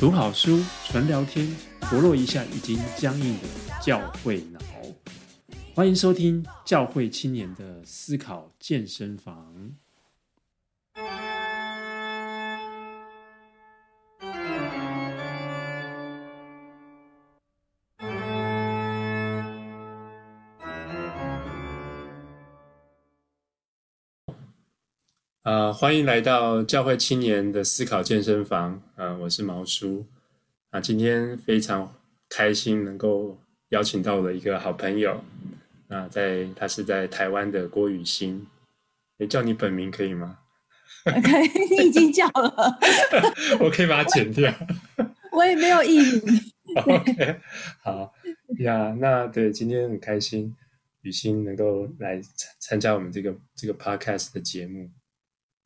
[0.00, 1.48] 读好书，纯聊天，
[1.82, 3.48] 活络一下已经僵硬的
[3.80, 4.58] 教会脑。
[5.72, 9.54] 欢迎收听教会青年的思考健身房。
[25.44, 28.80] 呃，欢迎来到教会青年的思考健身房。
[28.96, 30.06] 呃，我是毛叔。
[30.70, 31.94] 啊，今天非常
[32.30, 35.22] 开心能够邀请到了一个好朋友。
[35.88, 38.46] 啊，在他是在台湾的郭雨欣。
[39.18, 40.38] 诶，叫你本名可以吗？
[41.04, 42.78] 可以，你已经叫了。
[43.60, 44.50] 我可以把它剪掉。
[45.30, 46.40] 我也没有意名。
[46.86, 47.40] OK，
[47.82, 48.14] 好
[48.60, 48.96] 呀。
[48.98, 50.56] 那对，今天很开心，
[51.02, 52.18] 雨欣能够来
[52.58, 54.88] 参加我们这个这个 Podcast 的节目。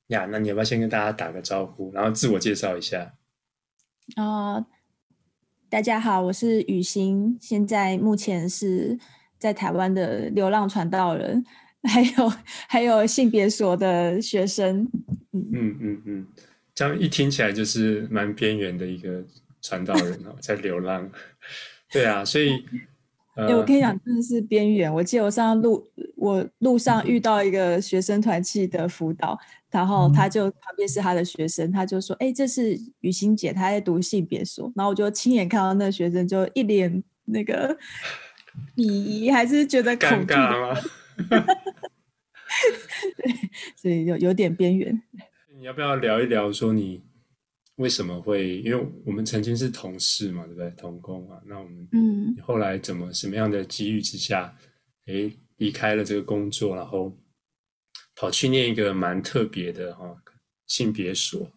[0.08, 3.14] 呀，那你要不要先跟大家打个招呼，然后自我介绍一下？
[4.16, 4.66] 啊、呃，
[5.68, 8.98] 大家好，我是雨欣，现在目前是
[9.38, 11.44] 在台湾的流浪传道人，
[11.82, 12.32] 还有
[12.68, 14.88] 还有性别所的学生。
[15.32, 16.26] 嗯嗯嗯嗯，
[16.74, 19.22] 这样一听起来就是蛮边缘的一个
[19.60, 21.10] 传道人哦， 在流浪。
[21.92, 22.64] 对啊，所以。
[23.38, 24.92] 欸、我跟你讲，真的是边缘。
[24.92, 29.38] 我记得我上路，我路上遇到一个学生团契的辅导，
[29.70, 37.76] 然后他就旁边是他的学生，他就说：“哎、欸，这是雨欣姐，她在读性别所。”然后我就亲眼看到那个学生就一脸那个
[38.74, 40.74] 鄙夷，还是觉得恐惧吗？
[43.16, 43.34] 对，
[43.76, 45.02] 所以有有点边缘。
[45.58, 47.02] 你要不要聊一聊说你？
[47.76, 48.58] 为什么会？
[48.62, 50.68] 因为我们曾经是同事嘛，对不对？
[50.70, 54.52] 同工啊，那我们嗯，后来怎么什么样的机遇之下，
[55.06, 57.16] 哎，离开了这个工作，然后
[58.18, 60.16] 跑去念一个蛮特别的哈、哦、
[60.66, 61.50] 性别所。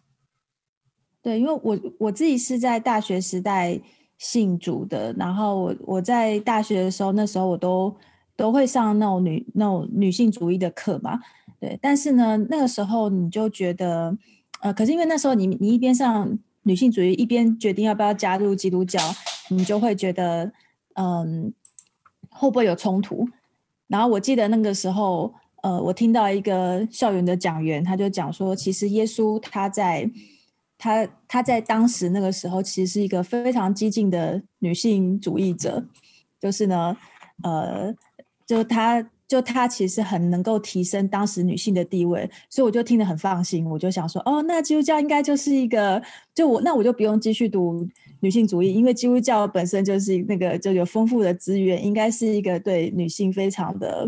[1.20, 3.80] 对，因为我我自己是在大学时代
[4.18, 7.96] 信主的，然后我我在大学的时候，那时候我都
[8.36, 11.18] 都会上那种女那种女性主义的课嘛，
[11.58, 11.78] 对。
[11.82, 14.16] 但是呢，那个时候你就觉得。
[14.62, 19.00] 呃，可是因为那时候你你一边上女性主义，一边决定要不要加入基督教，
[19.50, 20.52] 你就会觉得，
[20.94, 21.52] 嗯，
[22.30, 23.28] 会不会有冲突？
[23.88, 30.08] 然后我记得那个时候，呃，我听到一个校园的讲员，他就讲说，其实耶稣他在
[30.76, 35.84] 他他在当时那个时候，其实是一个非常激进的女性主义者，
[36.38, 36.96] 就是呢，
[37.42, 37.94] 呃，
[38.46, 39.08] 就他。
[39.28, 43.64] 就他其实很能够提升当时女性的地位，所以我就听得很放心。
[43.64, 46.02] 我就想说，哦，那基督教应该就是一个，
[46.34, 47.88] 就我那我就不用继续读
[48.20, 54.06] 女性主义，因为基督教本身就是那个就有丰富的资源，应该是一个对女性非常的，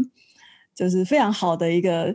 [0.75, 2.15] 就是非常好的一个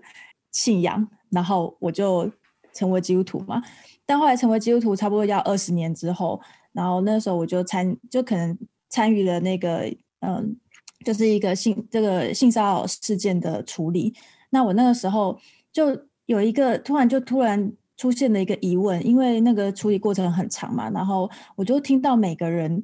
[0.52, 1.08] 信仰。
[1.30, 2.30] 然后我就
[2.74, 3.62] 成为基督徒嘛。
[4.06, 6.42] 但后来成为基督徒差不多要二十年之后，
[6.74, 8.58] 然后那时候我就参就可能
[8.90, 10.58] 参与了那个嗯。
[11.06, 14.14] 就是一个性这个性骚扰事件的处理，
[14.50, 15.40] 那我那个时候
[15.72, 22.84] 就有一个突然就突然出现了一个疑问，因为那个处理过程很长嘛，然后我就听到每个人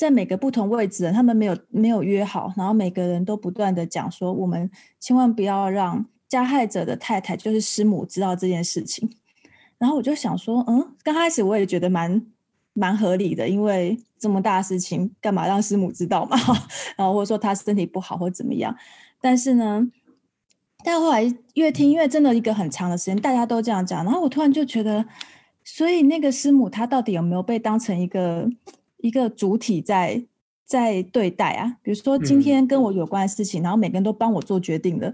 [0.00, 9.10] 在每个不同位置，他们没有没有约好，然后每个人都不断的讲说，我们千万不要让加害者的太太就是师母知道这件事情，
[9.76, 12.24] 然后我就想说，嗯，刚开始我也觉得蛮。
[12.72, 16.36] 蛮合理的，因为这么大的事情，干嘛让师母知道嘛？
[16.96, 18.74] 然后或者说他身体不好或怎么样？
[19.20, 19.84] 但是呢，
[20.84, 25.04] 但后来越听，因为真的一个很长的时间，大家都这样讲，然后我突然就觉得，
[25.64, 28.48] 所以那个师母她到底有没有被当成一个
[29.02, 30.24] 一个主体在
[30.64, 31.76] 在对待啊？
[31.82, 35.12] 比如说今天跟我有关的事情，嗯、然后每个人都帮我做决定的。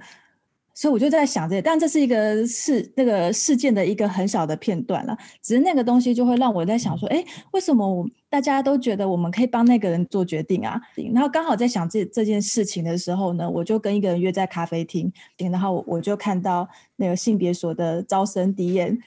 [0.79, 5.17] 所以我就在想这，但这是一个事那个事件的一个很小的片段了。
[5.41, 10.79] 只是那个东西就会让我在想说，哎，为什么我大家都觉得我们可以帮那个人做决定啊？
[11.15, 18.99] 然后刚好在想这这件事情的时候呢，我就跟一个人约在咖啡厅，然后我就看到那个性别所的招生敌人，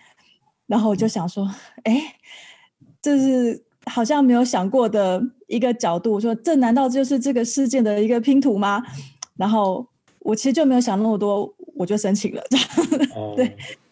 [0.65, 1.47] 然后我就想说，
[1.83, 2.15] 哎，
[2.99, 8.81] 这是好像没有想过的一个角度，说这难道就是这个事件的一个拼图吗？
[9.35, 9.85] 然后
[10.19, 11.53] 我其实就没有想那么多。
[11.75, 12.43] 我就申请了
[13.15, 13.33] ，oh.
[13.39, 13.45] 对，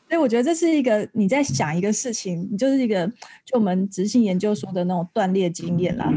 [0.09, 3.07] 所以我觉得这是一个你在想一个事情，你就是一个
[3.45, 6.11] 就我们执行研究说的那种断裂经验啦。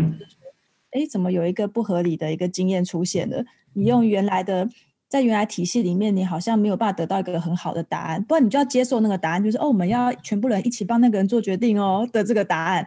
[0.91, 3.45] 哎、就是，怎么有一个不合理的一个经验出现了？
[3.75, 4.69] 你用原来的
[5.09, 12.85] 在原来体系里面，你好像没有办法得到一个很好的答案，不然你就要接受那个答案，就是哦，我们要全部人一起帮那个人做决定哦的这个答案。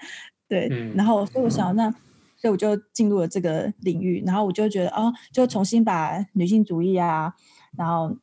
[0.54, 1.90] 对，嗯、然后所以我想，那
[2.38, 7.34] 所以我就进入了这个领域，然后我就觉得哦，就重新把女性主义啊，
[7.78, 8.16] 然后。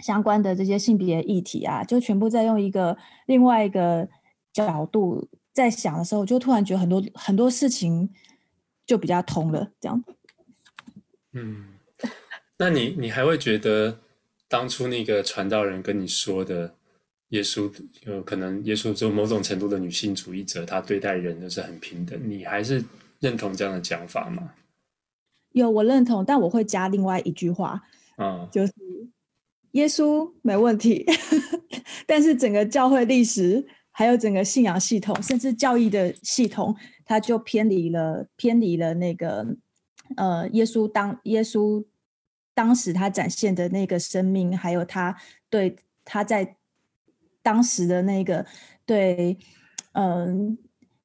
[0.00, 4.06] 相关的这些性别议题啊，就全部再用一个另外一个
[4.52, 8.10] 角度在想的时候，就突然觉得很多很多事情
[8.84, 10.04] 就比较通了，这样。
[11.32, 11.78] 嗯，
[12.58, 14.00] 那你你还会觉得
[14.48, 16.74] 当初那个传道人跟你说的
[17.30, 17.72] 耶稣
[18.06, 22.84] 有可能耶稣就某种程度的女性主义者，他对待人都是很平等，你还是
[23.20, 24.52] 认同这样的讲法吗？
[25.52, 27.82] 有，我认同，但我会加另外一句话，
[28.18, 28.72] 嗯，就是
[29.72, 31.04] 耶稣没问题，
[32.06, 39.56] 但是整个教会历史，还有整个信仰系统，甚至教义的系统，它就偏离了，偏离了那个。
[40.16, 41.82] 呃，耶稣当耶稣
[42.54, 45.16] 当时他展现的那个生命，还有他
[45.48, 45.74] 对
[46.04, 46.56] 他在
[47.44, 48.44] 当时的那个
[48.84, 49.38] 对
[49.92, 50.58] 嗯、呃、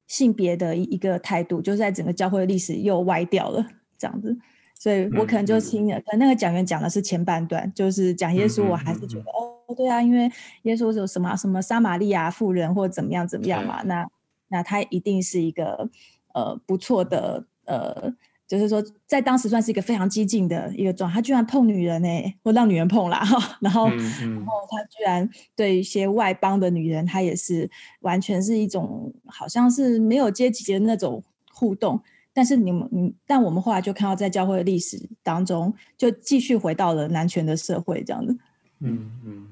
[0.06, 3.64] 性别的一个态度，就是在整个教会历史又歪掉了
[3.98, 4.36] 这样子，
[4.74, 10.28] 所以我可能就听了，可能那个讲员讲的是前半段，就是讲耶稣，我还是觉得、哦，对啊，因为
[10.62, 14.08] 耶稣有什么什么撒玛利亚妇人或怎么样怎么样嘛，嗯、那
[14.48, 15.88] 那他一定是一个
[16.34, 18.12] 呃不错的呃。
[18.50, 23.22] 就是说，在当时算是一个非常激进的一个状态，他居然碰女人呢、欸，或让女人碰啦，
[23.62, 27.70] 然后，嗯嗯、然后他居然对一些外邦的女人，他也是
[28.00, 32.00] 完全是一种好像是没有阶级的那种互动。
[32.32, 38.36] 但是你们，你，但我们后来就看到，在教会历史当中，就继续回到了男权的社会这样子。
[38.80, 39.46] 嗯嗯。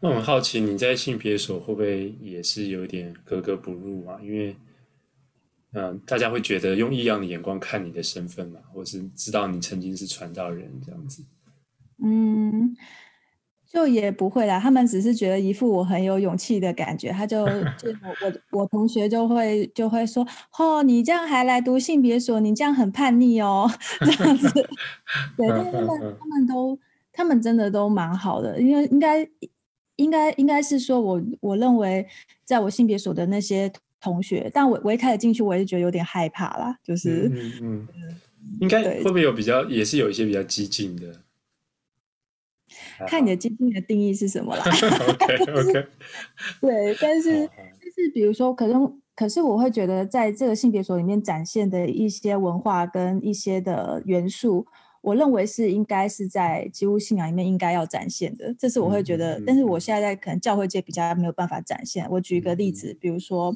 [0.00, 4.18] 那我很好奇，你在性别所会不会也是有点格格不入啊？
[4.20, 4.56] 因为
[5.74, 11.24] 嗯，大家会觉得用异样的眼光看你的身份嘛，或是知道你曾经是传道人这样子。
[12.04, 12.76] 嗯，
[13.66, 17.10] 就也不会啦，他们只是觉得一副我很有勇气的感觉。
[17.10, 17.46] 他就
[17.78, 20.26] 就我我我同学就会就会说，
[20.58, 23.66] 哦，你这样还来读性别所，你这样很叛逆哦，
[24.00, 24.50] 这样子。
[25.38, 26.78] 对，但是他们他们都
[27.14, 29.26] 他们真的都蛮好的，因为应该
[29.96, 32.06] 应该应该是说我我认为
[32.44, 33.72] 在我性别所的那些。
[34.02, 38.18] 同学，但我我一开始进去，我也是觉得有点害怕啦，就是嗯嗯，嗯，
[38.60, 41.20] 应该会不会有比较，也是有一些比较激进的，
[43.06, 44.64] 看你的激进的定义是什么啦。
[45.08, 45.36] OK
[45.70, 45.86] OK，
[46.60, 54.66] 对，但是就是比如说，可能可是我会觉得，在这个性别所里面展现的一些文化跟一些的元素。
[55.02, 59.36] 我认为是应该是在基督信仰里面应该要展现的，这是我会觉得。
[59.36, 62.08] 嗯嗯、但是我现在在可能教会界比较没有办法展现。
[62.08, 63.52] 我举一个例子，嗯、比如说，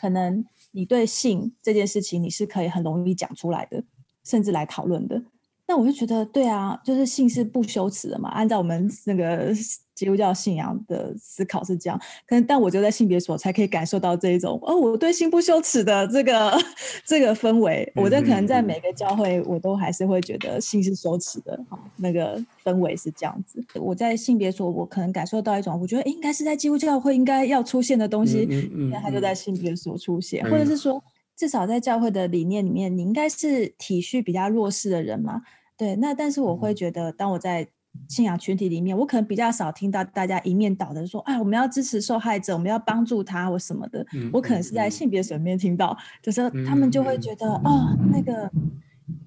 [0.00, 3.82] 可能你对性这件事情你是可以很容易讲出来的，
[4.24, 5.22] 甚至来讨论的。
[5.68, 8.28] 那我就觉得，对啊，就是性是不羞耻的嘛。
[8.30, 9.52] 按照我们那个
[9.94, 16.56] 基督教信仰的思考是这样，可能但我就在性别所才可以感受到这一种哦，我对性不羞耻的这个
[17.04, 17.90] 这个氛围。
[17.96, 21.58] 我在可能在每个教会，我都还是会觉得性是羞耻的。
[21.68, 23.60] 哈，那个氛围是这样子。
[23.74, 31.02] 我在性别所，我可能感受到一种，我觉得应该是在基督教会应该要出现的东西，那、嗯嗯嗯、它就在性别所出现，嗯、或者是说。
[31.36, 35.42] 至少在教会的理念里面，你应该是体恤比较弱势的人嘛？
[35.76, 37.68] 对，那但是我会觉得，当我在
[38.08, 44.04] 信仰群体里面，我可能比较少听到大家一面倒的说，哎，我们要支持受害者，我们要帮助他或什么的。
[44.14, 48.50] 嗯、我可能是在性别层面听到，嗯、就是他们就会觉得，嗯、哦，那个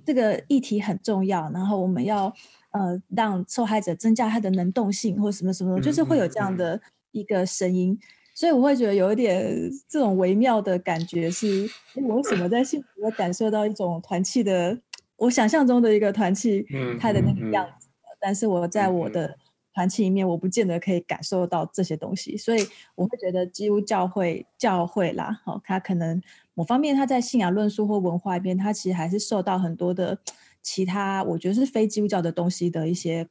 [0.04, 2.34] 这个议题很重要，然后我们要
[2.72, 6.82] 呃让受害者增加他的能动性或什么什么，就是会有这样的
[7.12, 8.00] 一个声音。
[8.40, 14.80] 所以我会觉得有一点这种微妙的感觉是，是我为什么在幸福的感受到一种团契的，
[15.18, 16.66] 我想象中的一个团契，
[17.02, 19.36] 它的那个样子，嗯嗯嗯、但是我在我的
[19.74, 22.66] 团契里面，我不见得可以感受到这些东西，所以
[22.96, 26.22] 我会觉得基督教会教会啦，哦，它可能
[26.54, 30.18] 某方面它在信仰论述或文化里边，它其实还是受到很多的
[30.62, 33.28] 其他，我觉得是非基督教的东西的一些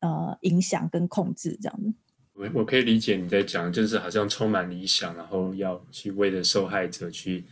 [0.00, 1.94] 呃影响跟控制，这样子。
[2.42, 7.44] 我我可以理解你在讲，就是好像充满理想，然后要去为了受害者去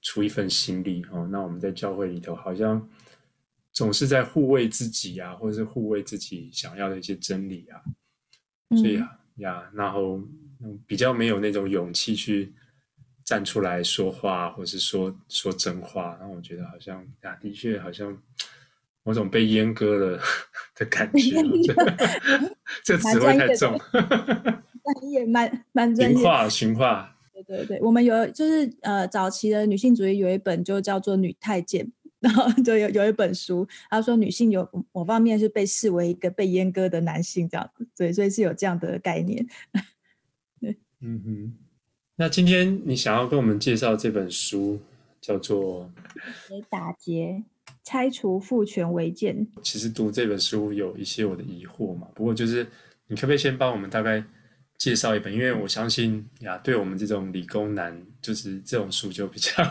[0.00, 1.28] 出一份心力哦。
[1.30, 2.88] 那我们在教会里头，好像
[3.72, 7.82] 总是在护卫自己啊，或者是护卫自己想要的一些真理啊。
[8.76, 10.22] 所以啊呀，然后
[10.86, 12.54] 比较没有那种勇气去
[13.24, 16.16] 站出来说话，或是说说真话。
[16.18, 18.16] 然后我觉得好像呀，的确好像。
[19.06, 20.20] 某种被阉割了
[20.74, 21.36] 的感觉，
[22.82, 23.78] 这 词汇太重。
[23.92, 26.16] 专业，蛮蛮专业。
[26.16, 27.16] 驯化，驯化。
[27.32, 31.86] 对对对，我们有就是呃，早期的女性主义有一本就叫做《女太监》，
[32.18, 39.46] 然后就有有一本书，他说女性有某方面是被视为一个被阉割的男性这样子，对，所以是有这样的概念。
[40.60, 41.54] 对，嗯哼。
[42.16, 44.80] 那今天你想要跟我们介绍这本书，
[45.20, 45.90] 叫做
[46.48, 47.44] 《给打结》。
[47.86, 49.46] 拆除父权违建。
[49.62, 52.66] 其实读这本书有一些我的疑惑嘛，不过就是
[53.06, 54.24] 你可不可以先帮我们大概
[54.76, 59.62] 介绍一本，因为我相信呀，对我们这种理工男，就是这种书就比较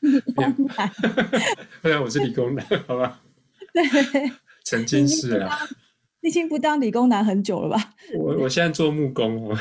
[0.00, 0.92] 理工男。
[1.80, 3.22] 对啊，我是理工男，好吧？
[3.72, 3.84] 对，
[4.64, 5.56] 曾经是啊。
[6.22, 7.94] 你已经不当理工男很久了吧？
[8.18, 9.56] 我我现在做木工哦。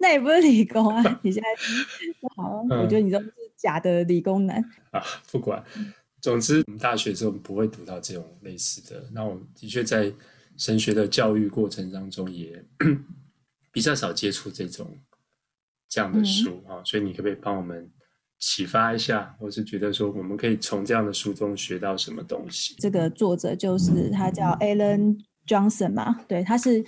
[0.00, 1.48] 那也不是理工啊，你现在
[2.36, 5.00] 好，我觉得你都是假的理工男啊。
[5.30, 5.64] 不管，
[6.20, 9.08] 总之我们大学的时候不会读到这种类似的。
[9.12, 10.12] 那我的确在。
[10.58, 12.62] 神学的教育过程当中，也
[13.72, 14.86] 比较少接触这种
[15.88, 17.90] 这样的书啊，嗯、所以你可不可以帮我们
[18.38, 22.76] 启发一下，或是觉得说我们可以从这样的书中学到什么东西？
[22.78, 26.84] 这个作者就是他叫 Alan Johnson 嘛，对，他是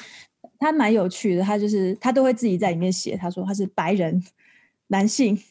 [0.59, 4.23] 他蛮有趣的，他就是他都会自己在里面写，他说他是白人
[4.89, 5.43] 男性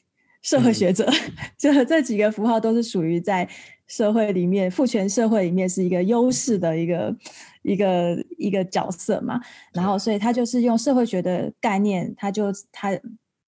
[0.44, 1.10] 社会学者，
[1.58, 3.50] 就、嗯、这几个符号都是属于在
[3.88, 7.16] 社会里面父权社会里面是一个优势的一个。
[7.66, 9.40] 一个一个角色嘛，
[9.72, 12.92] 然后所以他就是用社会学的概念，他就他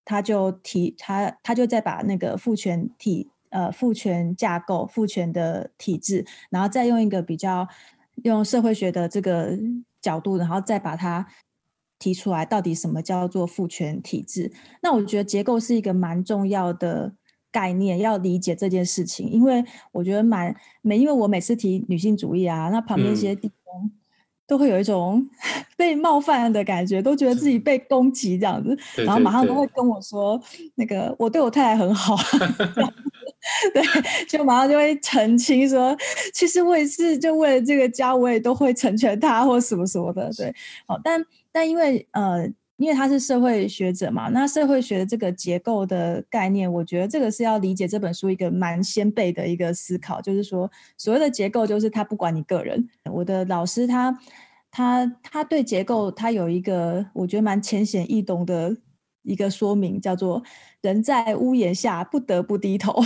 [0.05, 7.67] 他就提他他就在把那个父权体呃父权架构父权的体制，然后再用一个比较
[8.23, 9.59] 用社会学的这个
[10.01, 11.27] 角度，然后再把它
[12.05, 14.51] 提出来，到底什么叫做父权体制？
[14.83, 17.11] 那我觉得结构是一个蛮重要的
[17.51, 23.83] 概念，要理解这件事情，因为我觉得蛮每，因为我每次提女性主义啊，那旁边一些地方。
[23.85, 23.91] 嗯
[24.47, 25.27] 都会有一种
[25.75, 30.39] 被冒犯的感觉，都觉得自己被攻击这样子，对对对，然后马上都会跟我说
[30.77, 32.15] ：“那个我对我太太很好。”
[33.73, 33.83] 对，
[34.27, 35.95] 就马上就会澄清说
[36.33, 40.53] ：“其实我也是，就为了这个家，我也都会成全他或什么什么的。”对，
[40.87, 42.51] 好，但但因为呃。
[42.77, 52.85] 因为他是社会学者嘛，那社会学的这个结构的概念，我觉得这个是要理解这本书一个蛮先辈的一个思考，就是说所谓的结构，就是他不管你个人。
[53.09, 54.19] 我的老师他
[54.69, 58.75] 他他对结构他有一个我觉得蛮浅显易懂的
[59.23, 60.43] 一个说明，叫做
[60.81, 63.01] 人在屋檐下不得不低头，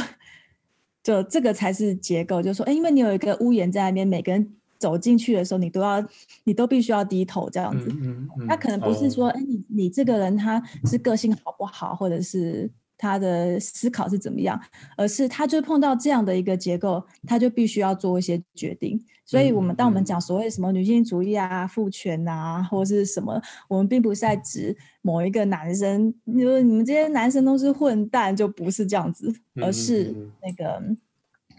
[1.09, 4.53] 就这个才是结构，就是说，哎，因为你有一个屋檐在那边，每个人。
[4.79, 6.01] 走进去的时候，你都要，
[6.45, 7.89] 你都必须要低头这样子。
[7.89, 14.61] 嗯嗯嗯、那可能不是说，哎、哦，你你这个人他是个性好不好，或者是他的思考是怎么样，
[14.95, 19.03] 而是他就碰到这样的一个结构，他就必须要做一些决定。
[19.25, 30.13] 所以，我们当我们讲所谓什么女性主义啊、父权啊，或者是什么，我们并不是在指某一个男生，你说你们这些男生都是混蛋，就不是这样子，而是
[30.43, 30.83] 那个。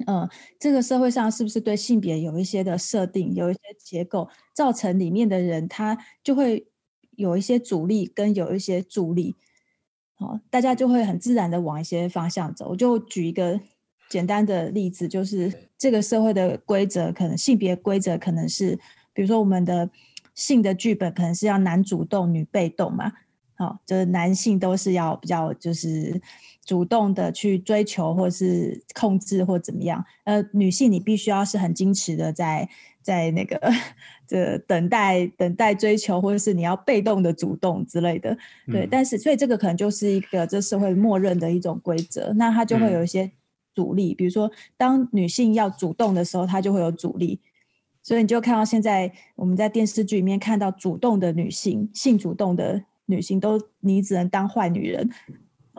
[0.06, 0.26] 嗯，
[0.58, 6.66] 这个社会上是不是对性别有一些的设定，有一些结构，造成里面的人他就会
[7.16, 9.36] 有一些阻力跟有一些助力，
[10.20, 12.68] 好，大家就会很自然的往一些方向走。
[12.68, 13.58] 我就举一个
[14.08, 18.78] 简单的例子，就是这个社会的规则，可能性别规则可能是，
[19.12, 19.90] 比如说我们的
[20.34, 23.10] 性的剧本可能是要男主动，女被动嘛，
[23.56, 26.20] 好，就是男性都是要比较就是。
[26.62, 30.04] 主动的去追求，或是控制，或怎么样？
[30.22, 32.68] 呃，女性你必须要是很矜持的在，
[33.02, 33.58] 在在那个
[34.30, 38.32] 这等待、等待追求，或者是你要被动的主动之类的。
[38.70, 43.28] 对，嗯、但是所以这个可能就是一个这社会默认的一种规则，那它就会有一些
[43.74, 44.12] 阻力。
[44.12, 47.40] 嗯、比如说，当女性要主动的时候，她就会有阻力。
[48.04, 55.10] 所以你就看到现在我们在电视剧里面看到主动的女性、性主动的女性，都你只能当坏女人。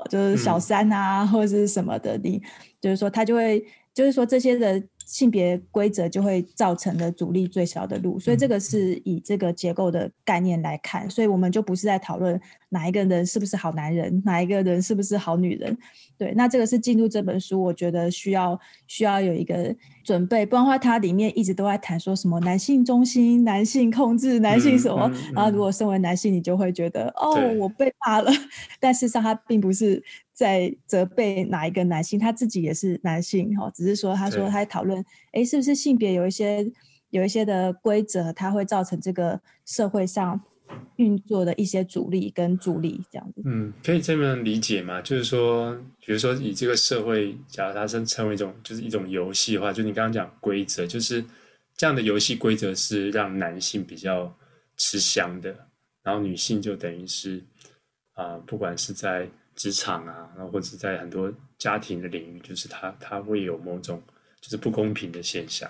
[0.10, 2.42] 就是小三啊，或者是什么的，你
[2.82, 12.40] 就是说他就会，就是说这些的性别规则就会造成的阻力最小的路，所以这个是以这个结构的概念来看，所以我们就不是在讨论
[12.70, 15.78] 哪一个人是不是好男人，哪一个人是不是好女人，
[16.18, 28.32] 对，那这个是进入这本书，我觉得需要需要有一个准备，不然的话它里面一直都在谈说什么男性中心、男性控制、男性什么，嗯嗯嗯、然后如果身为男性，你就会觉得哦，我被骂了，
[28.80, 30.02] 但事实上它并不是。
[30.42, 36.66] 在责备哪一个男性，他自己也是男性哈，只是说他说他在讨论，哎，是不是性别有一些
[37.12, 40.42] 有一些的规则，它会造成这个社会上
[40.96, 43.44] 运作的一些阻力跟助力这样子。
[43.46, 45.00] 嗯，可以这么理解吗？
[45.04, 51.24] 就是说，比如说以这个社会，假如它是称为一种就是一种游戏的话，就你刚刚讲规则，就是
[51.78, 54.36] 这样的游戏规则是让男性比较
[54.76, 55.56] 吃香的，
[56.02, 57.44] 然后女性就等于是
[58.14, 59.30] 啊、呃，不管是在。
[59.56, 64.02] 职场啊，然后或者在很多家庭的领域，就是他他会有某种
[64.40, 65.70] 就是不公平的现象。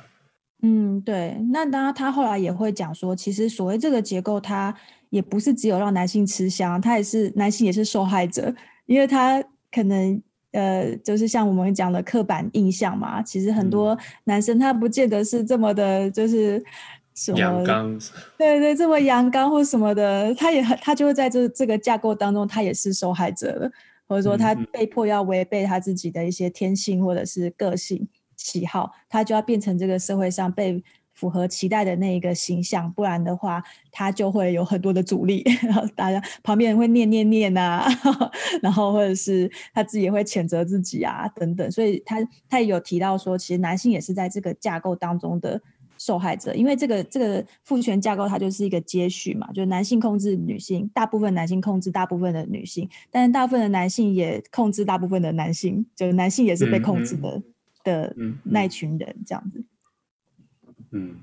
[0.63, 1.35] 嗯，对。
[1.51, 4.73] 那当然，他后来也会讲说，其实所谓这个结构，它
[5.09, 8.53] 也不是只有让男性吃香，他也是男性也是受害者，
[8.85, 10.21] 因为他可能
[10.51, 13.23] 呃，就是像我们讲的刻板印象嘛。
[13.23, 16.63] 其实很多男生他不见得是这么的，就是
[17.13, 17.99] 什么阳刚，
[18.37, 23.71] 对对，这么阳刚或什么的，他也很，他就会在这这个架构当中，他也是受害者了，
[24.07, 37.85] 或者说他被迫要违背他自己的一些天性或者是个性喜好，他就要变成这个社会上被符合期待的那一个形象，不然的话，他就会有很多的阻力， 然后大家旁边人会念念念啊，
[38.63, 41.69] 然后或者是他自己也会谴责自己啊，等等。
[41.69, 42.17] 所以他
[42.49, 45.61] 他也有提到说，其实男性也是在这个架构当中的
[46.01, 57.43] 受害者，因为这个这个父权架构它就是一个接续嘛，就是男性控制女性，大部分男性控制大部分的女性，但是大部分的男性也控制大部分的男性，就是男性也是被控制的、嗯嗯、
[57.83, 58.15] 的
[58.45, 59.63] 那一群人这样子。
[60.89, 61.17] 嗯，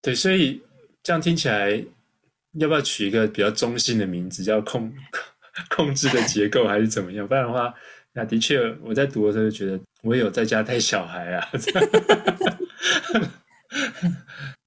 [0.00, 0.62] 对，所以
[1.02, 1.84] 这样听起来，
[2.54, 4.90] 要不要取一个比较中性的名字，叫控
[5.68, 7.28] 控制的结构，还是怎么样？
[7.28, 7.74] 不然的话，
[8.14, 11.48] 那的确我在读的时候就觉得，我也有在家带小孩啊。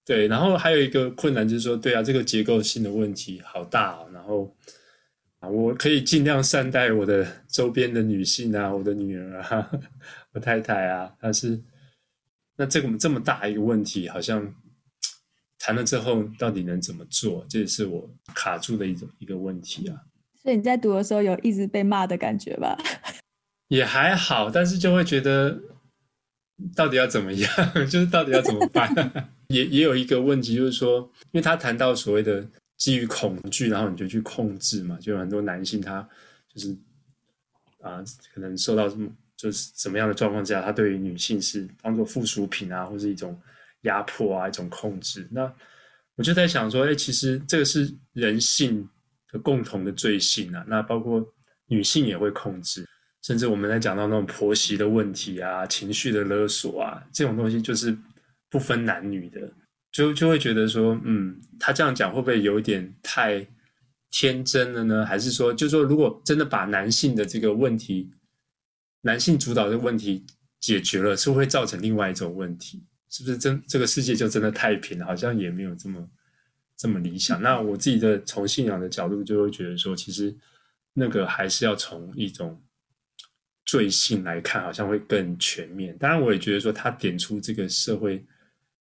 [0.06, 4.10] 对，然后还有一个困难就是说，对啊，这个结构性的问题好大哦。
[4.14, 4.56] 然后
[5.40, 9.72] 啊，我可以尽量善待我的周边的女性啊，我的女儿啊，
[10.34, 11.62] 我太太啊，但是。
[12.60, 14.52] 那这个这么大一个问题，好像
[15.60, 17.46] 谈了之后，到底能怎么做？
[17.48, 19.96] 这也是我卡住的一种一个问题啊。
[20.42, 22.76] 所以你在读的时候有一直被骂的感觉吧？
[23.68, 25.60] 也还好，但是就会觉得
[26.76, 27.52] 到底要怎么样？
[27.90, 28.94] 就是到底要怎么办？
[29.50, 31.00] 也也有一个问题，就是说，
[31.32, 32.46] 因为他谈到所谓的
[32.78, 36.08] 基于恐惧，然后你就去控制嘛，就有很多男性他
[36.54, 36.76] 就是
[37.82, 39.10] 啊，可能受到这么。
[39.38, 43.40] 就是什么样的状况之下，他对于女性是当做附属品啊，或是一种
[43.82, 45.28] 压迫啊，一种控制。
[45.30, 45.44] 那
[46.16, 48.90] 我就在想说，哎，其实这个是人性
[49.32, 50.66] 的共同的罪性啊。
[50.68, 51.24] 那包括
[51.68, 52.84] 女性也会控制，
[53.28, 57.94] 甚至我们在讲到那种婆媳的问题啊，情绪的勒索啊，这种东西就是
[58.50, 59.52] 不分男女的，
[59.92, 63.46] 就就会觉得说，嗯，他这样讲会不会有一点太
[64.12, 65.06] 天真了呢？
[65.06, 68.10] 还是说，就说，如果真的把男性的这个问题，
[69.02, 70.26] 男性主导的问题
[70.62, 72.82] 解决了，是会造成另外一种问题？
[73.10, 75.06] 是不是真这个世界就真的太平了？
[75.06, 76.10] 好像也没有这么
[76.78, 77.42] 这么理想。
[77.42, 80.34] 那我自己的从信仰的角度，就会觉得说，其实
[80.94, 82.58] 那个还是要从一种
[83.68, 85.96] 罪性来看，好像会更全面。
[86.00, 88.26] 当然，我也觉得说，他点出这个社会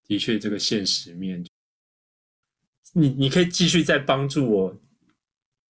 [0.07, 1.45] 的确这个现实面，
[2.95, 4.75] 你你可以继续再帮助我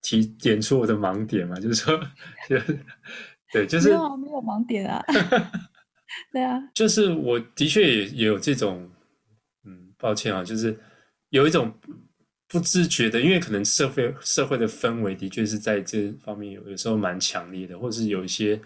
[0.03, 1.59] 提点出我的盲点嘛？
[1.59, 2.01] 就是说，
[2.49, 2.79] 就是。
[3.53, 5.01] 对，就是没有啊，没有盲点啊。
[6.33, 8.91] 对啊，就是我的确也也有这种，
[9.63, 10.77] 嗯，抱歉啊，就是
[11.31, 11.73] 有一种
[12.49, 18.61] 不自觉的，因为可能社会社会的氛围的确是在这方面有有时候蛮强烈的，或是有一些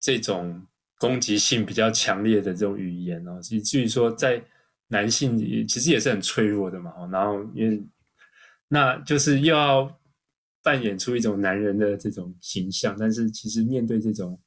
[0.00, 0.66] 这种
[0.98, 4.42] 攻击性比较强烈的这种语言哦，以至于说在
[4.88, 7.82] 男性其实也是很脆弱的嘛，然后因为
[8.68, 9.96] 那就是又要。
[10.62, 14.38] 扮演出一种男人的这种形象，但是其实面对这种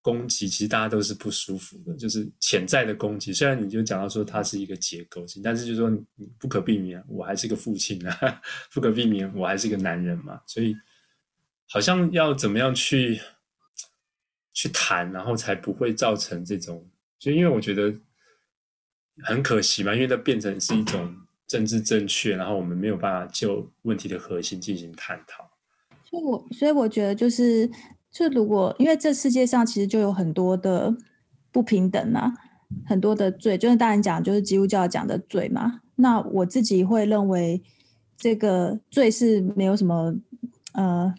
[0.00, 3.32] 攻击，其实大家都是不舒服的，就是潜在的攻击。
[3.32, 8.40] 虽然你就讲到说它是一个结构性，但是就是说你不可避免，我还是个父亲啊，
[8.72, 10.40] 不可避免，我还是个男人嘛。
[10.46, 10.72] 所以
[11.68, 13.20] 好像要怎么样去
[14.54, 16.82] 去谈，然后才不会造成这种，
[17.18, 17.94] 就因为我觉得
[19.22, 21.14] 很可惜嘛，因为它变成是一种。
[21.46, 25.44] 政治正确，然后我们没有办法就问题的核心进行探讨。
[26.02, 27.70] 所以我所以我觉得就是，
[28.10, 30.96] 就如果因为这世界上其实就有很多的
[31.52, 32.32] 不平等嘛，
[32.86, 35.82] 很多的罪，就是当然讲就是基督教讲的罪嘛。
[35.96, 37.62] 那我自己会认为
[38.16, 40.16] 这个罪是没有什么
[40.72, 41.14] 呃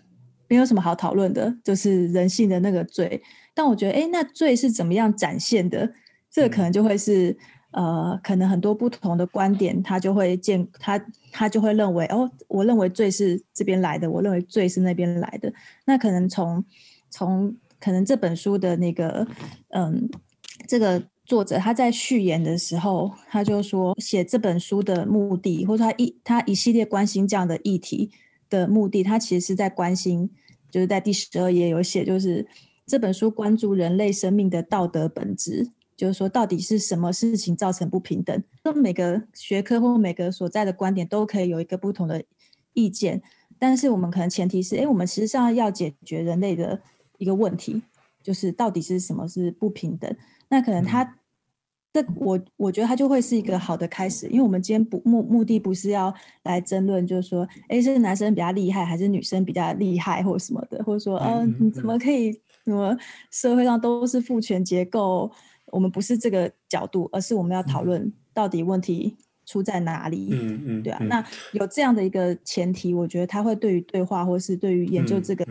[0.47, 3.21] 没有什么好讨论的，就是人性的那个罪。
[3.53, 5.93] 但我觉得，哎，那罪是怎么样展现的？
[6.29, 7.31] 这个可能就会是。
[7.31, 7.37] 嗯
[7.75, 10.97] 呃，可能很多不同的观点，他就会见他，
[11.29, 15.51] 他就会认为哦，我认为罪是这边来的，我认为罪是那边来的。
[15.83, 16.63] 那可能从
[17.09, 19.27] 从可能这本书的那个
[19.71, 20.09] 嗯，
[20.65, 28.09] 这个作者他在序言的时候，他就说写这本书的目的，或者他一他一系列关心这样的议题
[28.49, 30.29] 的目的，他其实是在关心，
[30.69, 32.47] 就是在第十二页有写，就是
[32.85, 35.71] 这本书关注人类生命的道德本质。
[35.97, 38.43] 就是说，到底是什么事情造成不平等？
[38.65, 42.21] 那每个学科或每个所在的观点都可以有一个不同的
[42.73, 43.21] 意见，
[43.57, 46.81] 但是我们可能前提是，哎，我们实际上要解决人类的
[47.17, 47.81] 一个问题，
[48.21, 50.13] 就是到底是什么是不平等？
[50.49, 51.17] 那可能他，
[51.95, 62.33] 这我我觉得它就会是一个好的开始，因为我们今天不目目的不是要来争论，就是说，哎，是男生比较厉害还是女生比较厉害，或者什么的，或者说，嗯、呃，你怎么可以，
[62.65, 62.93] 什么
[63.31, 65.31] 社会上都是父权结构？
[65.67, 70.31] 我们不是这个角度，而是我们要讨论到底问题出在哪里。
[70.33, 70.99] 嗯嗯，对啊。
[71.05, 75.45] 那有这样的一个前提，我觉得他会对于对话，或是对于研究这个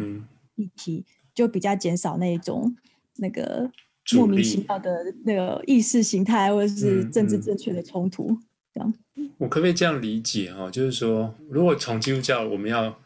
[0.56, 2.76] 议题，就比较减少那一种
[3.16, 3.70] 那个
[4.12, 4.90] 莫名其妙的
[5.24, 8.36] 那个意识形态或者是政治正确的冲突。
[8.72, 8.94] 这样，
[9.38, 10.70] 我可不可以这样理解哈？
[10.70, 13.00] 就是说，如果从基督教，我们要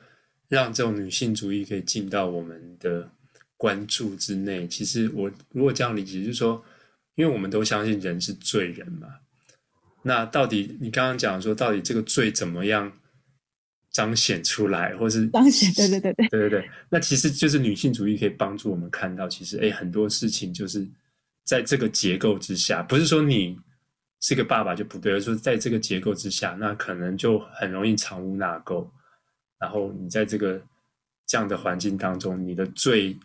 [0.48, 3.10] 让这种女性主义可以进到我们的
[3.56, 6.64] 关注之内，其实我如果这样理解，就是说，
[7.16, 9.08] 因为我们都相信人是罪人嘛，
[10.02, 12.90] 那到底你刚刚讲说，到底这个罪怎么样
[13.98, 15.72] 彰显出来，或是彰显？
[15.72, 20.86] 对对对对对对对，那其实就是女性主义可以帮助我们看到，其实哎，很多事情就是
[21.42, 23.58] 在这个结构之下，不是说你
[24.20, 28.88] 是个爸爸就不对，而是说在这个结构之下，那可能就很容易藏污纳垢，
[29.58, 30.62] 然后你在这个
[31.26, 33.16] 这样的环境当中，你的罪。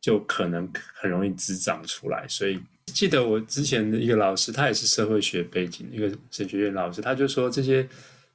[0.00, 7.86] 就可能很容易滋长出来，所以记得我之前的一个老师，他也是社会学背景，一个神学院老师，他就说这些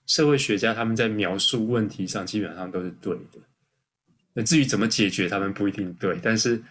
[0.06, 3.39] 社会学家他们在描述问题上基本上都是对的，
[4.34, 6.20] 那至于怎么解决，他们不一定对。
[6.22, 6.62] 但是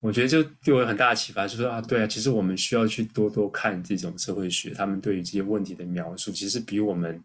[0.00, 7.22] 我觉得就对我有很大的启发，就是说啊，对啊，其实我们需要去多多看这种社会学，他们对于这些问题的描述，其实比我们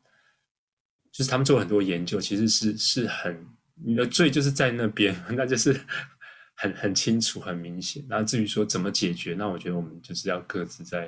[1.11, 5.79] 就是他们做很多研究，其实是是很你的罪就是在那边， 那就是。
[6.59, 8.03] 很很清楚，很明显。
[8.09, 11.07] 那至于说怎么解决，那我觉得我们就是要各自在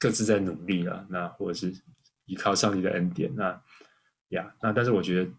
[0.00, 1.06] 各自在努力了。
[1.08, 1.72] 那或者是
[2.26, 3.30] 依靠上帝的恩典。
[3.34, 3.60] 那
[4.30, 5.30] 呀，那但是我觉得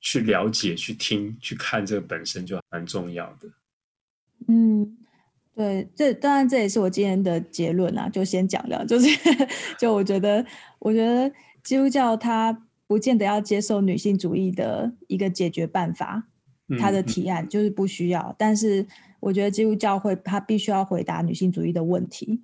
[0.00, 3.48] 去了解、去听、去看这个本身就蛮重要的。
[4.48, 4.98] 嗯，
[5.54, 8.08] 对，这当然这也是我今天的结论啊。
[8.08, 9.08] 就先讲了，就是
[9.78, 10.44] 就我觉得，
[10.78, 16.28] 我觉得基督教它不见得要接受女性主义的一个解决办法。
[16.78, 18.86] 他的提案就是不需要，嗯、但是
[19.20, 22.40] 我觉得基督教会他必须要回答女性主义的问题，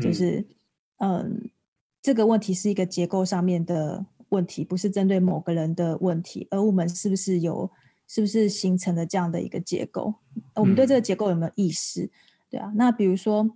[0.00, 0.46] 就是
[0.98, 1.50] 嗯，嗯，
[2.04, 7.70] 这个问题是一个结构上面的问题，不是针对某个人的问题，而我们是不是有，
[8.06, 10.12] 是不是形成了这样的一个结构？
[10.56, 12.10] 我们对这个结构有没有意识？
[12.50, 13.50] 对啊，那比如说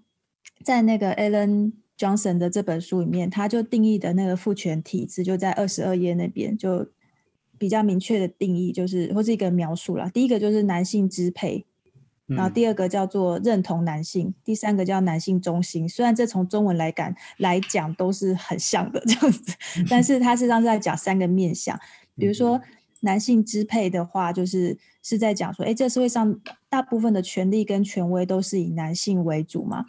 [0.65, 6.89] 在那个 Ellen Johnson 的这本书里面，他就定义的那个父权体制，就在二十二页那边就。
[7.61, 10.09] 比较明确的定义就是，或是一个描述啦。
[10.11, 11.67] 第一个就是男性支配，
[12.29, 15.89] 然后第二个叫做认同男性，嗯、第三个叫男性中心。
[15.89, 19.53] 虽然这从中文来讲来讲都是很像的这样子，
[19.89, 21.79] 但是它实际上是在讲三个面向。
[22.17, 22.61] 比如说
[23.01, 26.39] 男性支配的话，就是是在讲说，哎，这社会上
[26.69, 29.87] 大部分的权力跟权威都是以男性为主嘛。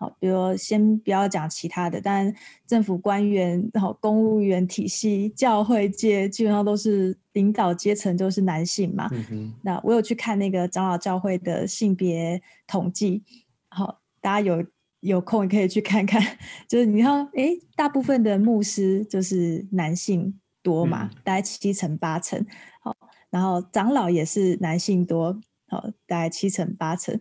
[0.00, 2.34] 好，比如先不要讲其他的，但
[2.66, 9.10] 政府官员、然后公务员体系、教会界基本上都是领导阶层都是男性嘛。
[9.30, 13.22] 嗯、那我有去看那个长老教会的性别统计，
[13.68, 14.64] 好，大家有
[15.00, 16.38] 有空也可以去看看。
[16.66, 22.42] 就是你看，哎，大部分的牧师就是男性多嘛，嗯、大概七成八成。
[22.82, 22.96] 好，
[23.28, 27.20] 然后长老也是男性多，好，大概七成八成。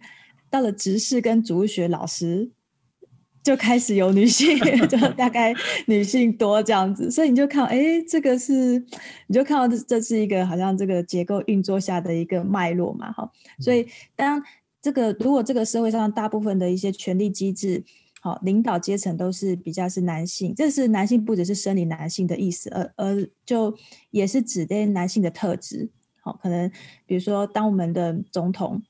[0.49, 2.51] 到了执事跟主学老师。
[3.41, 5.56] 就开始有女性， 就大概
[5.88, 8.78] 女性多这样子，所以你就看，哎，这个是，
[9.28, 14.43] 你就看到这这是一个好像这个结构运作下的一个脉络嘛，哈，所以当
[14.82, 17.84] 这个如果这个社会上大部分的一些权力机制，
[18.21, 23.75] 好，领导阶层都是比较是男性，这是男性不只是生理男性的意思，而而就
[24.12, 25.89] 也是指的男性的特质，
[26.21, 26.69] 好，可能
[27.06, 28.84] 比如说当我们的总统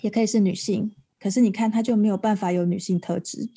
[0.00, 3.48] 也可以是女性，可是你看他就没有办法有女性特质。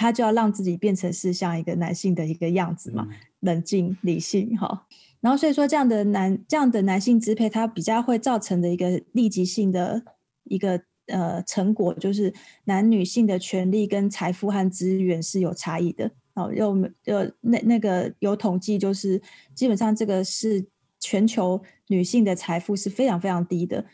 [0.00, 4.86] 他就要让自己变成是像一个男性的一个样子嘛，嗯、冷静理性哈。
[5.20, 10.00] 然后所以说这样的男这样的男性支配，它比较会造成的一个立即性的
[10.44, 12.32] 一个呃成果，就是
[12.66, 16.08] 男女性的权利跟财富和资源是有差异的。
[16.34, 16.70] 哦，又
[17.06, 19.20] 呃那那个有统计，就是
[19.56, 20.64] 基本上这个是
[21.00, 23.84] 全球女性的财富是非常非常低的。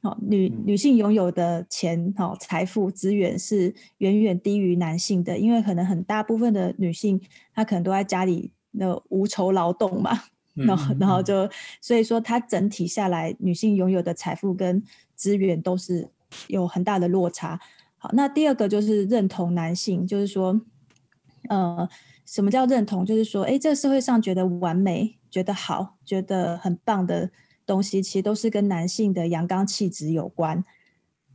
[0.00, 7.20] 好，女女性拥有的钱、哦财富资源是远远低于男性的，因为可能很大部分的女性
[7.52, 10.16] 她可能都在家里那无酬劳动嘛，
[10.54, 14.80] 然后然后就所以说她整体下来女性拥有的财富跟
[15.16, 16.08] 资源都是
[16.46, 17.58] 有很大的落差。
[17.96, 20.60] 好，那第二个就是认同男性，就是说，
[21.48, 21.88] 呃，
[22.24, 23.04] 什么叫认同？
[23.04, 27.32] 就是说，哎，这个社会上觉得完美、觉得好、觉得很棒的。
[27.68, 30.64] 东西其实都是跟男性的阳刚气质有关，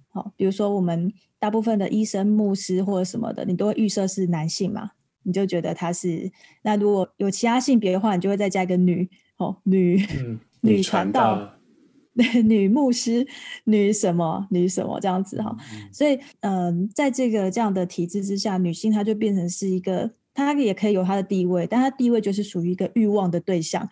[0.10, 4.92] 好，比如说我们大部分的医生、牧师或者什么的，你都会预设是男性嘛，
[5.22, 6.32] 你就觉得他是。
[6.64, 11.54] 那如果有其他性别的话，你就会再加一个女，哦，女，嗯、 女传道，
[12.46, 13.28] 女牧师、
[13.66, 15.56] 女什么、女什么这样子哈。
[15.92, 23.88] 所以，嗯、呃，在这个这样的体制之下，女性她就变成是一个，她也可以有她的地位，但她地位就是属于一个欲望的对象，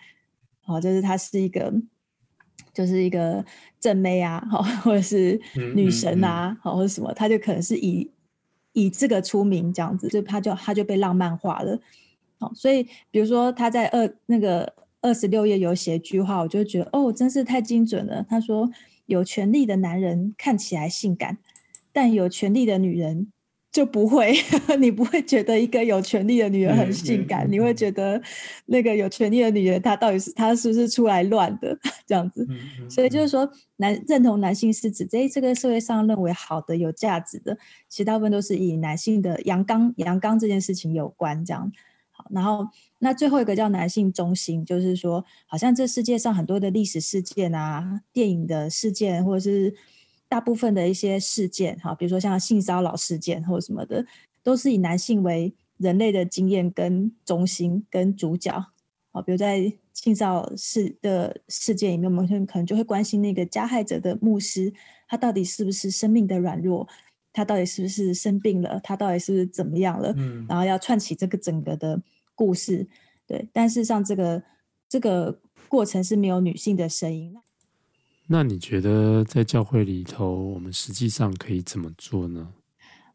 [0.61, 1.73] 好，就是她是一个，
[2.73, 3.43] 就是一个
[3.79, 5.39] 正妹啊，好，或者是
[5.75, 8.09] 女神啊，好，或者什么，他就可能是以
[8.73, 11.79] 以这个出名这样子，就他就他就被浪漫化了。
[12.39, 14.73] 好，所以比如说他在二那个。
[15.03, 18.23] 二十六页有写一句话，我就觉得哦，真是太精准了。
[18.29, 18.69] 他说
[19.07, 21.39] ：“有权力的男人看起来性感，
[21.91, 23.31] 但有权力的女人
[23.71, 24.33] 就不会。
[24.79, 28.21] 你不会觉得一个有权利的女人很性感，你会觉得
[28.65, 32.47] 那个有权利的女人她到底是她是不是出来乱的这样子？
[32.89, 37.57] 所以就是说，男认同男性是指在这个社会上认为好的、有价值的，
[37.87, 41.71] 其实大部分都是以男性的阳刚、阳刚这件事情有关这样。
[42.11, 42.67] 好，然后。
[43.03, 49.73] 那最后一个叫男性中心，就是说，好像这世界上很多的历史事件啊、电影的事件，或者是
[50.31, 54.05] 大部分的一些事件，哈，比如说像性骚扰事件或什么的，
[54.41, 58.53] 都是以男性为人类的经验跟中心跟主角。
[59.11, 64.73] 好，比如在性骚扰事的事件里面，我们可能就会关心那个加害者的牧师，
[65.09, 66.87] 他到底是不是生命的软弱，
[67.33, 72.01] 他到底是不是生病了，他到底是不是怎么样了，嗯，然后要串起这个整个的。
[72.33, 72.87] 故事
[73.27, 74.41] 对，但是像这个
[74.89, 77.35] 这个过程是没有女性的声音。
[78.33, 82.47] 那你觉得在教会里头，我们实际上可以怎么做呢？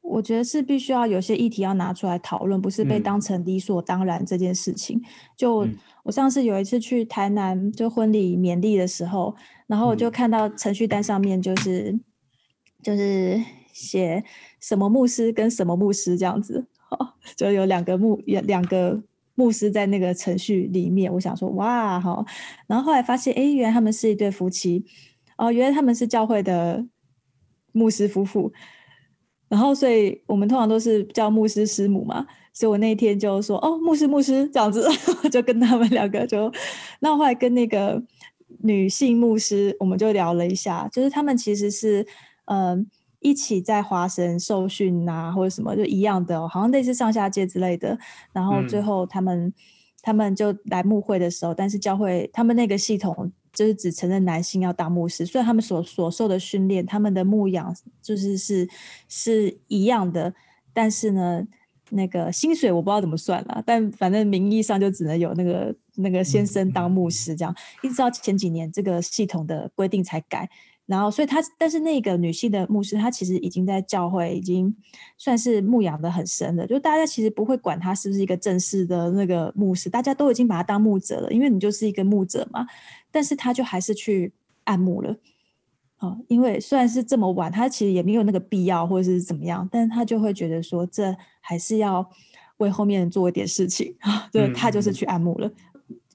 [0.02, 4.98] 我觉得是必须要有些议题要拿出来讨论，不是被当成理所当然这件事情。
[4.98, 5.66] 嗯、就
[6.02, 9.34] 我上次有一次去台南就婚礼勉励的时候，
[9.66, 12.00] 然后我就看到程序单上面就是、嗯、
[12.82, 14.22] 就是写
[14.60, 16.66] 什么牧师跟什么牧师这样子，
[17.34, 19.02] 就有两个牧两个。
[19.36, 22.24] 牧师在那个程序里面，我想说哇好，
[22.66, 24.84] 然后后来发现，哎，原来他们是一对夫妻，
[25.38, 26.84] 哦，原来他们是教会的
[27.72, 28.52] 牧师夫妇，
[29.48, 34.88] 然后所以我们通常都是叫牧师师母嘛，所以我那天就说，哦，牧师牧师这样子，
[35.30, 36.50] 就跟他们两个就，
[37.00, 38.02] 那后来跟那个
[38.62, 42.06] 女性牧师，我们就聊了一下，就是他们其实是，
[42.46, 42.86] 嗯、
[43.20, 47.98] 一起在华神受训啊，或者什么就一样的，好像类似上下界之类的。
[48.32, 49.52] 然后最后他们、嗯、
[50.02, 58.68] 他们就来牧会的时候，但是教会他们那个系统就是只承认男性要当牧师，所以他们所所受的训练，他们的牧养就是是
[59.08, 60.34] 是一样的。
[60.72, 61.42] 但是呢，
[61.90, 70.48] 那个薪水我不知道怎么算了，但反正名义上就只能有那个那个先生当牧师这样，一直到前几年这个系统的规定才改。
[70.86, 74.72] 然后，所以她，但是那个女性的牧师，她其实已经在教会已经
[75.18, 76.64] 算是牧养的很深了。
[76.64, 82.64] 就大家其实不会管她是不是一个正式的那个牧师，大家都已经把她当牧者了，因为你就是一个牧者嘛。
[83.10, 85.16] 但是她就还是去按牧了，
[85.98, 92.08] 哦，因为虽然是这么晚，她其实也没有那个必要或者是怎么样，但是她就会觉得说，这还是要
[92.58, 94.28] 为后面做一点事情啊。
[94.30, 95.50] 对，她就是去按牧了。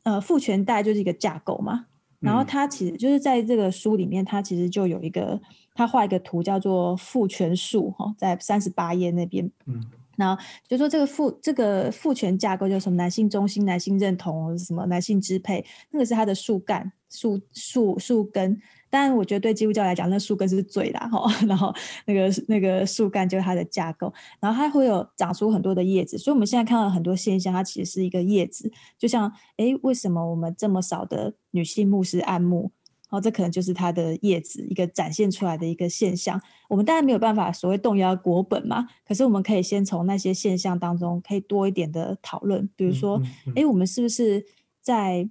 [0.03, 1.87] 呃，父权带就是一个架构嘛。
[2.21, 5.37] 然后他其实就是在这个书里面，他其实就有一个，
[5.73, 9.51] 他画一个图叫做父权树哈，在三十八页那边。
[9.65, 9.83] 嗯，
[10.15, 18.61] 然后就说这个父这个父权架构，就是什么男性中心、男性认同、什么男性支配，那个是他的树干、树树树根。
[18.91, 21.25] 当然，我觉得对基督教来讲，那树根是最啦哈。
[21.47, 21.73] 然后
[22.05, 26.17] 那个那个树干就是它的架构，然后它会有长出很多的叶子。
[26.17, 28.71] 所以我们现在看到很多现象，它其实是一个叶子。
[28.99, 32.71] 就像哎，为什么我们这么少的女性牧师按牧？
[33.09, 36.41] 然后这可能就是它的叶子一个展现出来的一个现象。
[36.69, 43.21] 我们当然没有办法所谓动摇国本嘛，可是我们可以先从那些现象当中可以多一点的讨论，比如说，
[43.53, 44.45] 哎，我们是不是
[44.81, 45.27] 在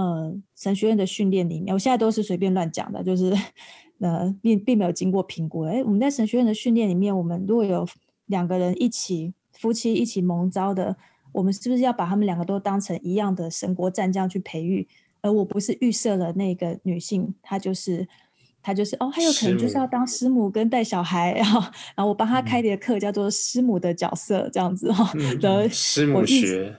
[0.00, 3.36] 呃，神学院的训练里面，我现在都是随便乱讲的，就是
[3.98, 5.64] 呃，并并没有经过评估。
[5.64, 7.86] 哎，我们在神学院的训练里面，我们如果有
[8.26, 10.96] 两个人一起夫妻一起蒙招的，
[11.32, 14.88] 我们是不是要把他们两个都当成一样的神国战将去培育？
[15.20, 18.08] 而我不是预设了那个女性，她就是
[18.62, 21.60] 她就是哦，还有可能就是要当师母跟带小孩，然后
[21.94, 26.74] 然后我帮她开的课叫做师母的角色，这样子哈，的、嗯、师母学。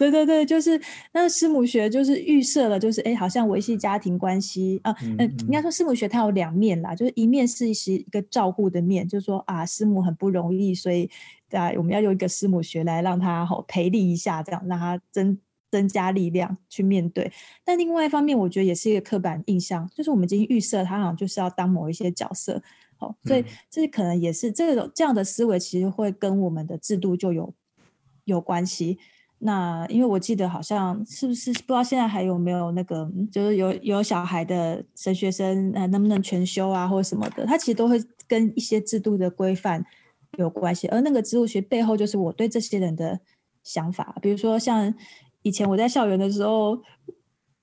[0.00, 0.80] 对对对，就是
[1.12, 11.10] 那师母学就是预设了，就是哎，好像维系家庭关系啊，嗯，应该说师母学它有两面啦，就是一面是是一个照顾的面，就是说啊，师母很不容易，所以
[11.50, 15.38] 啊，我们要用一个师母学来让他好培力一下，这样让他增
[15.70, 17.30] 增加力量去面对。
[17.62, 22.62] 但另外一方面，我觉得也是一个刻板印象，就是我们已经预设他好像就是要当某一些角色，
[22.96, 27.52] 好，所以这可能也是这种这样的思维，其实会跟我们的制度就有
[28.24, 28.98] 有关系。
[29.42, 37.98] 那因为我记得好像是不是不知道现在还有没有那个，就是有有小孩的神学生，呃，能不能全修啊，或者什么的，他其实都会
[38.28, 39.82] 跟一些制度的规范
[40.36, 40.86] 有关系。
[40.88, 43.18] 而那个制度学背后，就是我对这些人的
[43.64, 44.14] 想法。
[44.20, 44.94] 比如说像
[45.40, 46.78] 以前我在校园的时候，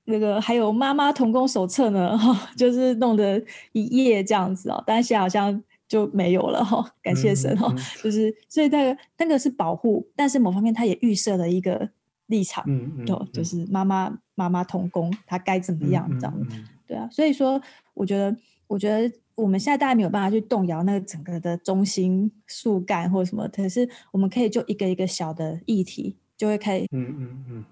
[0.05, 3.39] 那个还有妈妈童工手册呢，哈， 就是弄得
[3.73, 5.63] 一页这样子哦，但是现在好像。
[5.87, 11.89] 就没有了哈，感谢神哈，嗯嗯、就是所以那个那个是保护，但是某方面他也预设了一个
[12.25, 16.47] 立场，嗯就是妈妈妈妈同工，他该怎么样这样，
[16.85, 17.61] 对啊，所以说
[17.93, 18.35] 我觉得
[18.67, 27.65] 我觉得我们现在大家没有办法去动摇那个整个的中心树干或者什么，可是我们可以就一个一个小的议题就会开始，嗯嗯嗯，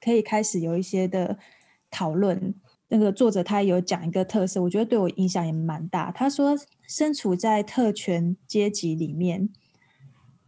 [0.00, 1.38] 可以开始有一些的
[1.90, 2.54] 讨论。
[2.88, 6.10] 那个作者他有讲一个特色，我觉得对我影响也蛮大。
[6.10, 6.54] 他说，
[6.92, 9.48] 身处在特权阶级里面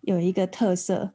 [0.02, 1.14] 有一个特色，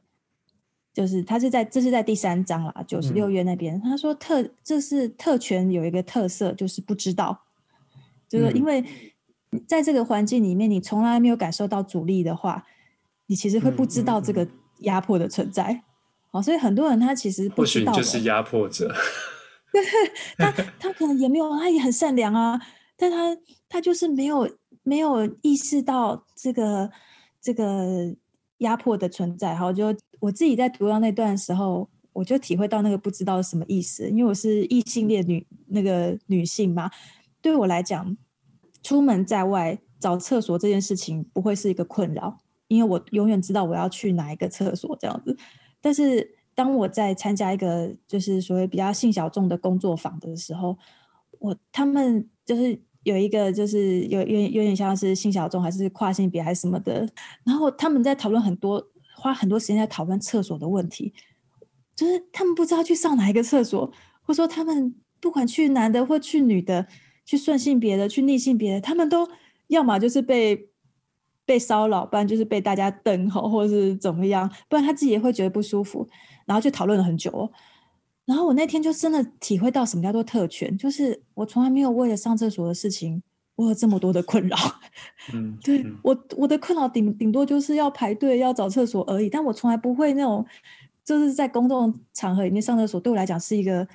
[0.92, 3.76] 就是他是在这是在第三章啦，九十六页那边。
[3.76, 7.44] 嗯、他说特这是特权有一个特色，就是不知道，
[8.28, 8.84] 就是因为
[9.68, 12.66] 在这个环境里面，你从来没有感受到阻力的话，
[13.26, 14.48] 你其实会不知道这个
[14.80, 15.84] 压迫的存在。
[16.32, 18.92] 好，所以很多人他其实不知道，就是压迫者。
[19.70, 19.80] 对，
[20.36, 22.60] 他他可能也没有，他也很善良啊，
[22.96, 23.36] 但他
[23.68, 26.90] 他就是没有没有意识到这个
[27.40, 28.14] 这个
[28.58, 29.54] 压迫的存在。
[29.54, 36.90] 哈，就我自己在读到那段时候，我就体会到那个不知道是什么意思，因为我是异性恋女那个女性嘛，
[37.40, 38.16] 对我来讲，
[38.82, 42.38] 出门在外找厕所这件事情不会是一个困扰，
[42.68, 45.36] 因为我永远知道我要去哪一个厕所这样子，
[45.80, 46.36] 但是。
[46.52, 50.76] 当我在参加一个就是所谓比较性小众的工作坊的时候，
[51.38, 57.08] 我他们就是有一个就是有有有点像是性小众还是跨性别还是什么的，
[57.44, 58.84] 然后他们在讨论很多
[59.16, 61.12] 花很多时间在讨论厕所的问题，
[61.94, 63.86] 就是他们不知道去上哪一个厕所，
[64.22, 66.86] 或者说他们不管去男的或去女的，
[67.24, 69.28] 去顺性别的去逆性别的，他们都
[69.68, 70.68] 要么就是被。
[71.46, 76.08] 被骚扰，不然就是被大家瞪吼，或者是怎么样，不然他自己也会觉得不舒服，
[76.46, 77.28] 然后就讨论了很久。
[77.32, 77.50] 哦
[78.30, 83.20] 然后我那天就真的体会到什么叫做特权，就是我从来没有为了上厕所的事情，
[83.56, 84.56] 我有这么多的困扰。
[85.34, 90.46] 嗯，对我我的困扰顶顶多就是要排队要找厕所而已，但我从来不会那种
[91.04, 93.88] 就是在公众场合里面上厕所，对我来讲是一个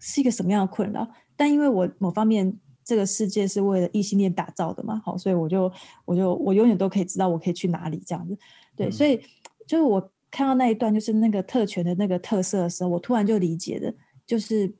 [0.00, 1.06] 是一个什么样的困扰？
[1.36, 2.58] 但因为我某方面。
[2.86, 5.00] 这个世界是为了异性恋打造的嘛？
[5.02, 5.72] 好，所以我就
[6.04, 8.36] 我就我永远都可以知道我可以去哪里这样子。
[8.76, 9.18] 对，嗯、所以
[9.66, 13.94] 就是我看到那一段就是那个特权的那个特色的时候，我突然就理解了，
[14.26, 14.74] 就是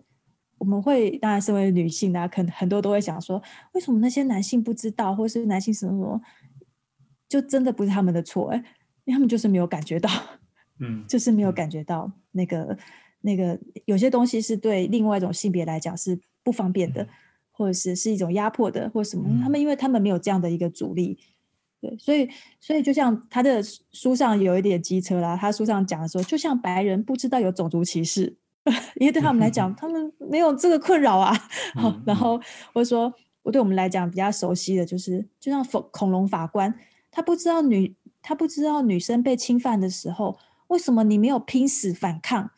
[0.58, 3.40] 我们会当然身为女性啊，可能很多都会想说，
[3.72, 6.20] 为什么那些男性不知道，或是男性什么什么，
[7.28, 8.56] 就真的不是他们的错哎，
[9.04, 10.10] 因为他们就是没有感觉到，
[10.80, 12.78] 嗯，就是没有感觉到那个、嗯、
[13.20, 17.04] 那个有些东西是对另外一种性别来讲是不方便的。
[17.04, 17.08] 嗯
[17.56, 19.28] 或者是是一种压迫的，或什么？
[19.40, 21.16] 他们因为他们没有这样的一个阻力，
[21.84, 22.26] 对，所以
[22.60, 28.34] 所以就像他的书上有一点机车啦，他书上讲的时候，就像白人不知道有种族歧视，
[28.96, 31.36] 因为对他们来讲， 他们没有这个困扰啊。
[31.76, 32.40] 好，然后
[32.72, 36.74] 或者说，我对我们来讲比较熟悉的就是，就像恐恐龙法官，
[37.10, 42.50] 他不知道女他不知道女生被侵犯的时候，为什么你没有拼死反抗？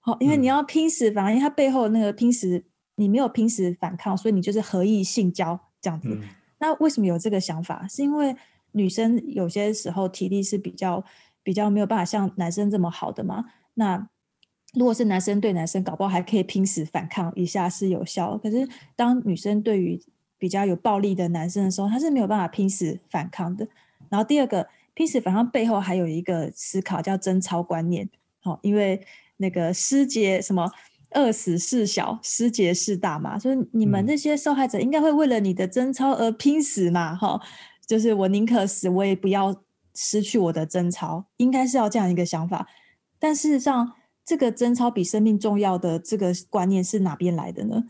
[0.00, 2.64] 好，因为你要拼死反抗，因为他背后那个拼死。
[2.98, 6.08] 你没有拼死反抗，所以你就是合意性交这样子。
[6.10, 6.22] 嗯、
[6.58, 7.86] 那为什么有这个想法？
[7.86, 8.34] 是因为
[8.76, 11.02] 女生有些时候体力是比较
[11.42, 13.46] 比较没有办法像男生这么好的嘛？
[13.74, 14.08] 那
[14.74, 18.36] 如果是男生对男生，搞不好还可以拼死反抗一下是有效。
[18.36, 19.98] 可是当女生对于
[20.36, 23.66] 比较有暴力的男生的时候，她是没有办法拼死反抗的。
[24.10, 28.08] 然后第二个拼死反抗背后还有一个思考叫贞操观念。
[28.40, 29.00] 好，因为
[29.38, 30.70] 那个师姐什么？
[31.10, 33.38] 二死事小，失节事大嘛。
[33.38, 37.14] 所以你们那些受害者应该会为了你的贞操而拼死嘛？
[37.14, 37.48] 哈、嗯，
[37.86, 39.62] 就是我宁可死，我也不要
[39.94, 42.66] 失去我的贞操，应该是要这样一个想法。
[43.18, 43.92] 但事实上，
[44.24, 47.84] 这个贞操比生命重要的这个观念是哪边来的呢？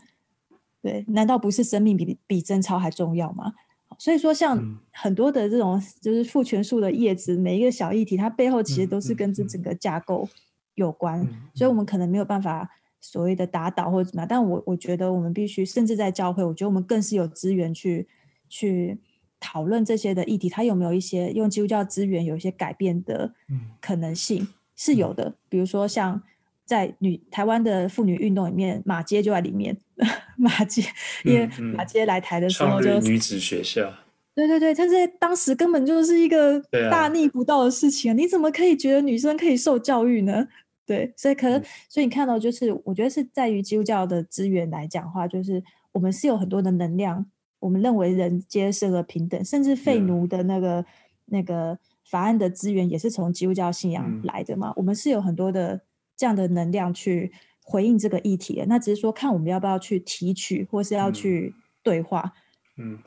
[0.81, 3.53] 对，难道不是生命比比贞操还重要吗？
[3.97, 10.29] 所以说，像很多的这种就是父权术的叶子，每一个小议题，它背后其实都是跟这整个架构
[10.75, 11.27] 有关。
[11.55, 12.69] 所以我们可能没有办法。
[12.99, 18.07] 所谓的打倒或者怎么样，但我我觉得我们必须，甚至在教会，我觉得我们更是有资源去
[18.49, 18.99] 去
[19.39, 20.49] 讨论这些的议题。
[20.49, 23.33] 它有没有一些用基督教资源有一些改变的
[23.81, 24.43] 可能性？
[24.43, 25.33] 嗯、是有的。
[25.49, 26.21] 比如说像
[26.65, 29.77] 在女台湾的妇女运动里面，马街就在里面。
[30.37, 30.83] 马街，
[31.23, 33.91] 因为马街来台的时候就女子学校。
[34.35, 36.61] 对对对，但是当时根本就是一个
[36.91, 38.13] 大逆不道的事情啊！
[38.13, 40.47] 你怎么可以觉得女生可以受教育呢？
[40.85, 41.59] 对，所以可能，
[41.89, 47.25] 所以你看到就是，我觉得是在于基督教的资源来讲的话，就是我们是有很多的能量，
[47.59, 50.85] 我们认为人皆生而平等，甚至废奴的那个、嗯、
[51.25, 51.77] 那个
[52.09, 54.69] 法案的资源也是从基督教信仰来的嘛。
[54.69, 55.81] 嗯、我们是有很多的
[56.15, 57.31] 这样的能量去
[57.63, 61.53] 回应这个议题的，那只是说看我们要不要去提取，或是要去
[61.83, 62.33] 对话。
[62.77, 62.99] 嗯，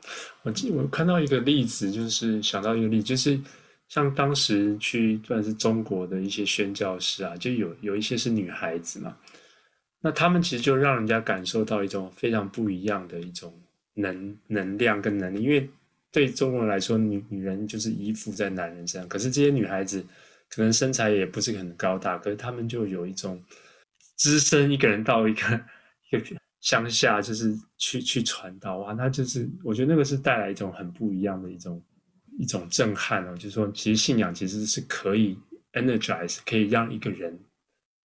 [0.43, 3.39] 我记我看到一个例子，就是想到一个例子，就是。
[3.91, 9.17] 像当时去算是中国的一些宣教师啊，就有有一些是女孩子嘛，
[9.99, 13.53] 那他们其实就让人家感受到一种非常不一样的一种
[13.93, 15.69] 能能量跟能力，因为
[16.11, 20.03] 对中国人来说，女女人就是依附在男人身上，可是这些女孩子
[20.49, 23.41] 可能身材也不是很高大，可是她们就有一种
[24.17, 25.61] 只身一个人到一个
[26.11, 31.81] 一个乡下，就是去去传道啊，那就是我觉得那个是带来一种很不一样的一种。
[32.39, 35.37] 一种震撼哦，就是说，其实信仰其实是可以
[35.73, 37.37] energize，可以让一个人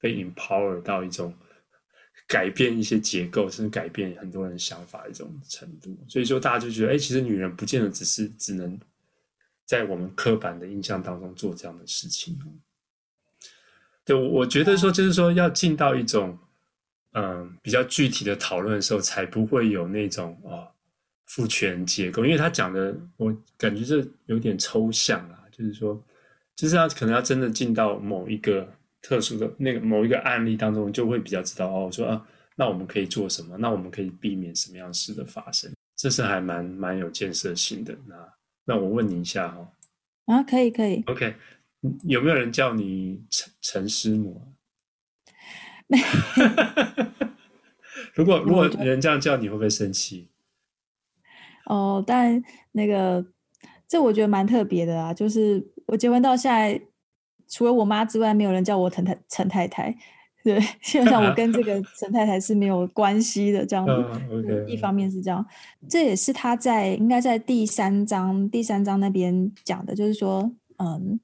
[0.01, 1.33] 被 empower 到一种
[2.27, 5.97] 改变一些结构，甚至改变很多人想法的一种程度。
[6.09, 8.79] 所以说，大家就觉得，哎，其实女人不见得只是只能
[9.65, 12.39] 在我们刻板的印象当中做这样的事情。
[14.05, 16.39] 对，我觉得说，就是说，要进到一种
[17.13, 20.69] 嗯比较具体的讨论的时候，才不会有那种哦。
[21.29, 25.43] 父权结构，因为他讲的，我感觉这有点抽象啊。
[25.51, 26.01] 就是说，
[26.55, 28.73] 就是要可能要真的进到某一个
[29.07, 32.27] 特殊的那个某一个案例当中，就会比较知道哦，说啊，
[32.57, 33.57] 那我们可以做什么？
[33.57, 35.73] 那我们可以避免什么样事的发生？
[35.95, 37.97] 这是还蛮蛮有建设性的。
[38.09, 38.35] 那
[38.65, 39.59] 那我问你一下哈、
[40.27, 41.37] 哦，啊，可以可以，OK，
[42.03, 44.43] 有没有人叫你陈陈师母？
[48.13, 50.29] 如果如果人这样叫你，会不会生气？
[51.67, 52.43] 哦，但
[52.73, 53.25] 那个，
[53.87, 55.15] 这我觉得蛮特别的啊。
[55.15, 56.83] 就是我结婚到现在，
[57.57, 59.97] 除了我妈之外，没有人叫我陈太陈太太。
[60.45, 63.65] 对，基本上我跟这个 陈太太是没有关系的。
[63.65, 65.43] 这样子，嗯一方面是这样，
[65.89, 71.19] 这也是他在应该在第三章第三章那边讲的，就是说，嗯，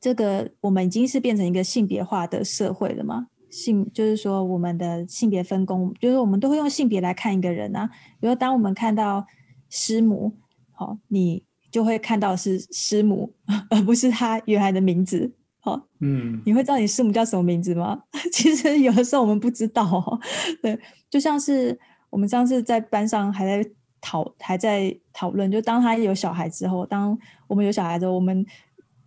[0.00, 3.28] 这个我们已经是变成一个性别化的社会了嘛。
[3.48, 7.88] 性就是说，我们的性别分工，就是我们都会用性别来看一个人啊。
[8.18, 9.24] 比如，当我们看到
[9.68, 10.32] 师母，
[10.72, 13.32] 好，你就会看到是师母，
[13.70, 15.32] 而不是他原来的名字。
[15.60, 18.02] 好，嗯，你会知道你师母叫什么名字吗？
[18.32, 20.18] 其实有的时候我们不知道哦。
[20.62, 20.78] 对，
[21.10, 27.16] 就像是我们上次在班上还在讨还在讨论，就当他有小孩之后，当
[27.46, 28.44] 我们有小孩之后，我们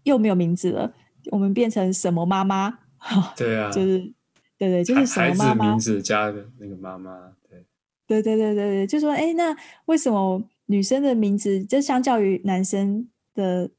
[0.03, 0.93] 又没有名字了，
[1.32, 2.80] 我们变成什么妈妈？
[3.36, 4.14] 对啊，就是。
[4.55, 7.66] 对对，就是什么妈妈名字加的那个妈妈，对，
[8.07, 9.53] 对对对对对，就说哎，那
[9.86, 13.70] 为什么女生的名字就相较于男生的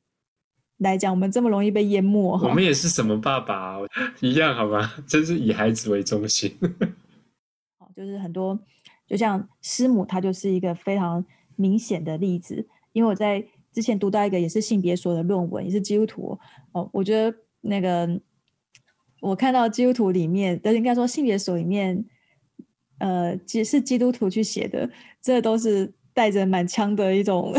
[0.79, 2.39] 来讲，我们这么容易被淹没？
[2.43, 3.77] 我们也是什么爸爸
[4.21, 4.95] 一样，好吗？
[5.07, 6.57] 真是以孩子为中心。
[7.79, 8.59] 好， 就是很多，
[9.07, 11.25] 就像师母，她就是一个非常
[11.57, 12.67] 明显的例子。
[12.93, 16.39] 因为我在之前读到一个也是性别所的论文，也是基督徒
[16.73, 18.21] 哦，我觉得那个。
[19.21, 22.05] 我看到基督徒里面，应该说性别所里面，
[22.99, 24.91] 呃，是基督徒去写的，
[25.23, 27.53] 这都是带着满腔的一种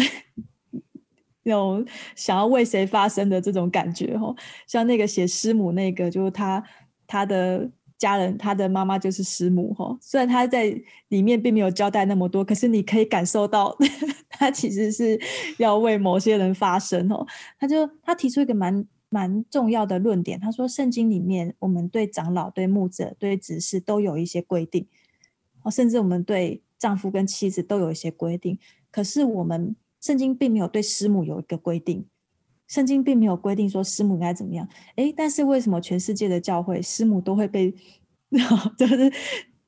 [1.43, 1.85] 那种
[2.15, 4.35] 想要为谁发声的这种感觉哦。
[4.65, 6.63] 像那个写师母那个，就是他
[7.05, 9.95] 他的家人，他的妈妈就是师母哈。
[10.01, 10.75] 虽然他在
[11.09, 13.77] 里面并没有交代那么多，可是你可以感受到
[14.29, 15.19] 他其实是
[15.59, 17.27] 要为某些人发声哦。
[17.59, 18.87] 他就他提出一个蛮。
[19.07, 24.87] 蛮重要的论点，他说圣经里面，我们对长老、对牧者、对执事都有一些规定，
[25.61, 28.57] 哦，甚至我们对丈夫跟妻子都有一些规定。
[28.91, 32.05] 可是我们圣经并没有对师母有一个规定，
[32.67, 34.67] 圣经并没有规定说师母应该怎么样。
[34.95, 37.73] 诶，但是为什么全世界的教会师母都会被，
[38.77, 39.11] 就是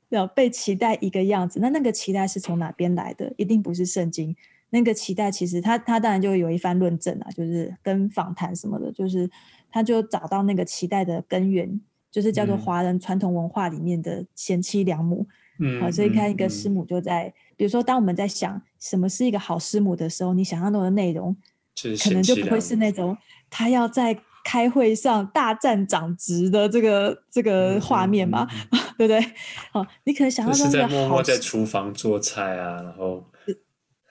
[0.08, 1.60] 要被期待一个样子？
[1.60, 3.32] 那那个期待是从哪边来的？
[3.36, 4.34] 一定不是圣经。
[4.70, 9.30] 那个期待，其实他他当然就有一番论证啊，就是跟访谈什么的，就是
[9.70, 11.80] 他就找到那个期待的根源，
[12.10, 15.26] 就是叫做华人传统文化里面的贤妻良母。
[15.26, 15.28] 嗯，
[15.80, 21.36] 好，所以看一个师母就在，嗯、比如说当我们在想什么是一个好师母的时候，你想象中的内容，
[22.02, 23.16] 可能就不会是那种
[23.50, 28.46] 他要在开会上大战长职的这个这个画面嘛，
[28.96, 29.20] 对不对？
[29.72, 33.24] 好，你可能想象中的好，是在默默在厨房做菜啊，然后。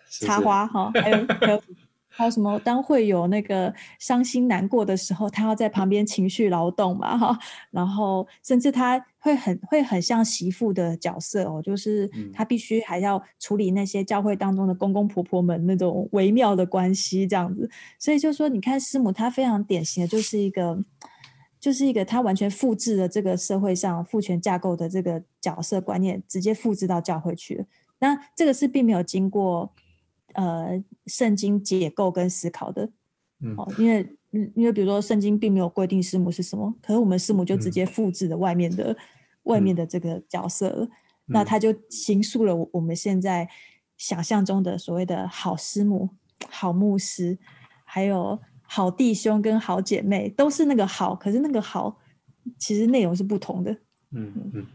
[0.09, 1.61] 插花哈，还有 还有
[2.17, 2.59] 还有什么？
[2.59, 7.37] 当会有那个伤心难过的时候，他要在旁边情绪劳动嘛哈。
[7.69, 17.69] 然后甚至他会很会很像媳妇的角色哦，就是他必须还要处理那些教会当中的公公婆婆们那种微妙的关系这样子。
[17.99, 20.83] 所以就说，你看师母，她非常典型的就是一个
[21.59, 27.65] 就是一个他完全复制了这个社会上父权架构的这个角色观念，直接复制到教会去了。
[27.99, 29.71] 那这个是并没有经过
[30.33, 32.89] 呃圣经解构跟思考的，
[33.41, 34.17] 嗯，因为
[34.55, 38.97] 因为比如说圣经并没有规定师母是什么，可是我们师母就直接复制了外面的、嗯、
[39.43, 40.91] 外面的这个角色了，嗯、
[41.27, 43.49] 那他就形塑了我们现在
[43.97, 46.09] 想象中的所谓的好师母、
[46.49, 47.37] 好牧师，
[47.83, 48.39] 还有。
[48.69, 51.97] 好弟兄跟好姐妹都是那个好，可是那个好
[52.57, 53.71] 其实内容是不同的。
[54.11, 54.67] 嗯嗯，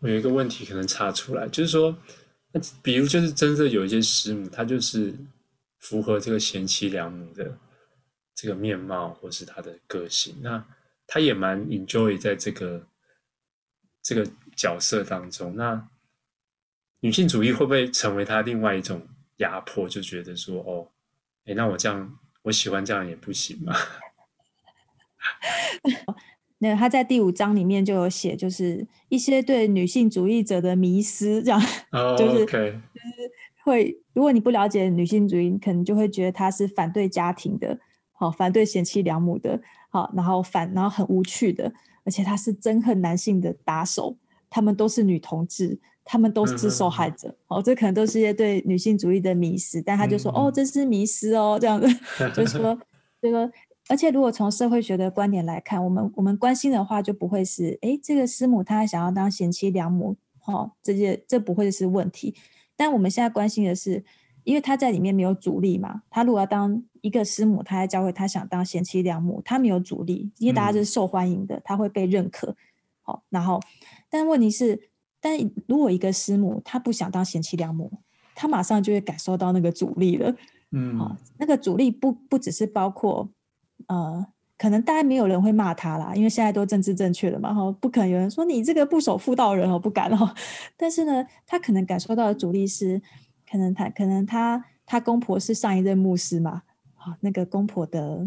[0.00, 1.96] 我有一个问题可能查出来，就是说，
[2.52, 5.14] 那比如就是真的有一些师母，她就是
[5.78, 7.58] 符合这个贤妻良母的
[8.34, 10.64] 这个面貌，或是她的个性，那
[11.06, 12.86] 她也蛮 enjoy 在这个
[14.02, 15.54] 这个角色当中。
[15.56, 15.88] 那
[17.00, 19.88] 女性主义会不会成为她另外一种压迫？
[19.88, 20.90] 就觉得说，哦，
[21.44, 22.18] 哎，那我这样。
[22.42, 23.76] 我喜欢这样也不行吗？
[26.60, 32.70] 那他在第五章里面就有写，就是一些对女性主义者的迷思，这样，oh, 就是 okay.
[32.70, 33.30] 就是
[33.64, 37.78] 会，如果你不了解女性主义，可能就会觉得她是反对家庭的，
[38.12, 41.72] 好，反对贤妻良母的，好，然后反，然后很无趣的，
[42.04, 44.16] 而且她是憎恨男性的打手，
[44.48, 45.80] 他们都是女同志。
[46.02, 51.86] 他们都是受害者，哦，这可能都是一些对女性主义的迷思，但他就说，嗯、哦，这是迷思哦，这样子，
[52.34, 52.76] 就是说，
[53.22, 53.48] 这个，
[53.90, 60.16] 而且如果从社会学的观点来看，我们我们关心的话，就不会是，哎，这个师母她想要当贤妻良母，
[60.46, 62.36] 哦，这些这不会是问题，
[62.76, 64.04] 但我们现在关心的是，
[64.44, 72.54] 因为她在里面没有阻力嘛，她如果要当一个师母，她在教会，她想当贤妻良母，她没有阻力，因为大家是受欢迎的，她会被认可，
[73.02, 73.60] 好，然后，
[74.08, 74.88] 但问题是。
[75.22, 75.38] 但
[75.68, 77.92] 如果一个师母她不想当贤妻良母，
[78.34, 80.34] 她马上就会感受到那个阻力了。
[80.70, 83.28] 嗯，好，那个阻力不不只是包括，
[83.88, 84.26] 呃，
[84.58, 90.34] 可能大概没有人会骂他啦，因为现在都政治正确了嘛，哈，不可能有人说你这个不守妇道人哦，不敢哦。
[90.76, 93.00] 但是呢，他可能感受到的阻力是，
[93.50, 96.62] 可能他可能他，他公婆是上一任牧师嘛，
[96.96, 98.26] 啊，那个公婆的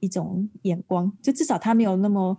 [0.00, 2.36] 一种眼光，就至少他没有那么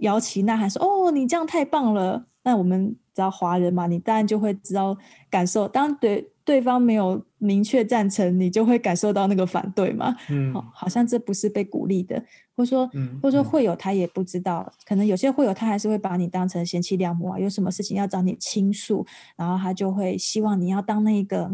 [0.00, 2.26] 摇旗呐喊说，哦，你这样太棒了。
[2.42, 4.98] 那我们只要华人嘛，你当然就会知道
[5.30, 5.66] 感受。
[5.66, 10.14] 当对对方没有明确赞成，你就会感受到那个反对嘛。
[10.28, 12.22] 嗯，好像这不是被鼓励的，
[12.54, 21.50] 或者说，嗯、或者说会有他也不知道，嗯、可能有些会有他还是会把你当成贤妻良母啊，有什么事情要找你倾诉，然后他就会希望你要当那个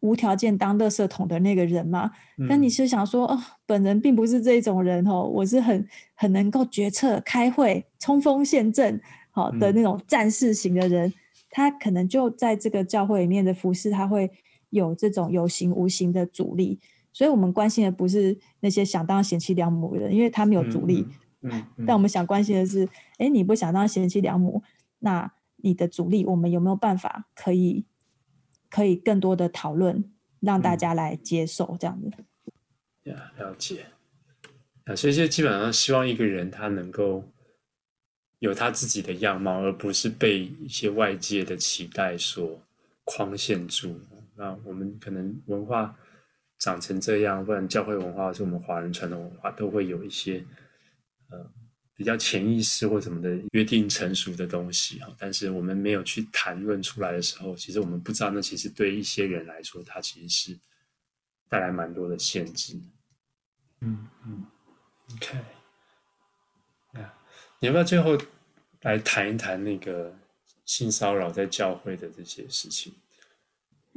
[0.00, 2.10] 无条件当垃圾桶的那个人嘛。
[2.38, 9.00] 嗯、但你是想说，哦，本人并不是这种人哦，我是很很能够决策、开会、冲锋陷阵。
[9.32, 11.14] 好的那种战士型的人，嗯、
[11.50, 14.30] 他可能就在这个教会里面的服侍，他会
[14.70, 16.78] 有这种有形无形的阻力。
[17.12, 21.04] 所以，我们关心的不是那些想当贤妻良母的人，因为他没有阻力。
[21.42, 22.88] 嗯嗯嗯、但我们想关心的是，
[23.18, 24.62] 哎，你不想当贤妻良母，
[25.00, 27.84] 那你的阻力，我们有没有办法可以
[28.70, 30.04] 可以更多的讨论，
[30.38, 33.10] 让大家来接受这样子？
[33.10, 33.86] 呀，了解。
[34.84, 37.24] 啊，所以就基本上希望一个人他能够。
[38.40, 42.60] 有他自己的样貌，而不是被一些外界的期待所
[43.04, 44.00] 框限住。
[44.34, 45.94] 那我们可能文化
[46.58, 50.44] 长成这样，不然教会文化或是我们华人传统文化都会有一些
[51.30, 51.50] 呃
[51.94, 55.14] 比较潜意识或什么的约定成熟的东西哈。
[55.18, 60.58] 但是我们没有去谈论出来的时候，其实我们不知道，那其实对一些人来说，它其实是
[61.48, 62.80] 带来蛮多的限制。
[63.80, 64.46] 嗯嗯
[65.14, 65.59] ，OK。
[67.62, 68.16] 你要不要最后
[68.82, 70.14] 来谈一谈那个
[70.64, 72.94] 性骚扰在教会的这些事情？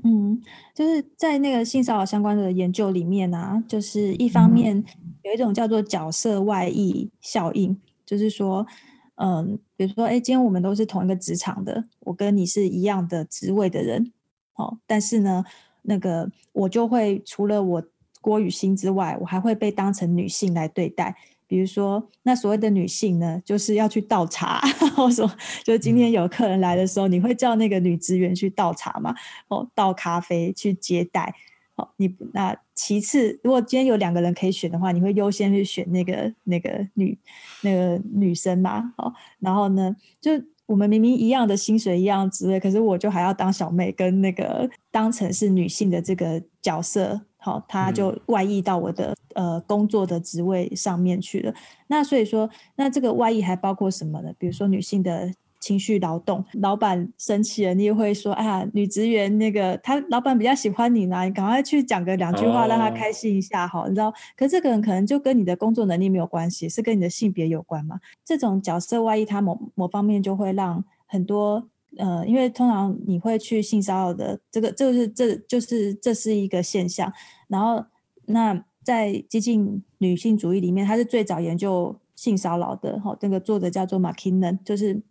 [0.03, 0.41] 嗯，
[0.75, 4.83] 就是在那个性骚扰相关的研究里面啊，就是一方面
[5.21, 8.67] 有一种叫做角色外溢效应，就是说，
[9.15, 14.11] 嗯，比如说，哎，今天我们都是同一个职场的，我跟你是一样的职位的人，
[14.55, 15.45] 哦，但是呢，
[15.83, 17.83] 那个我就会除了我
[18.19, 21.15] 郭雨欣之外，我还会被当成女性来对待。
[21.53, 24.59] 比如说，那所谓的女性呢，就是要去倒茶。
[24.97, 25.31] 我说，
[25.63, 29.13] 就是今天有客人来的时候，你会叫那个女职员去倒茶吗？
[29.49, 31.31] 哦，倒咖啡去接待。
[31.75, 37.15] 哦，你那其次，如果今天有两个人可以选的话，你会优先去选那个那个女
[37.61, 38.91] 那个女生嘛？
[38.97, 40.31] 哦，然后呢，就
[40.65, 47.21] 我们明明一样的薪水，一样的职位，可是我就还要当小妹，跟那个当成是女性的这个角色。
[47.43, 51.53] 好，他就外溢到我的、嗯、呃工作的职位上面去了。
[51.87, 54.31] 那所以说，那这个外溢还包括什么呢？
[54.39, 55.29] 比如说女性的
[55.59, 56.43] 情绪劳动。
[56.53, 64.13] 老板生气了，你也会说：“哎呀，女职员那个他老板比较喜欢你呢，你赶快去讲个两句话让他开心一下，好，你知道？
[64.37, 67.99] 可这个人可能就跟你的工作能力没有关系，是跟你的性别有关嘛？
[68.23, 71.67] 这种角色外溢，他某某方面就会让很多
[71.97, 77.11] 呃，因为通常你会去性骚扰的这个，就是这就是这是一个现象。
[77.47, 77.85] 然后
[78.25, 81.99] 那在激进女性主义里面，它是最早研究。
[82.15, 85.01] 性骚扰的哈，那个作者叫做 McKinnon，就是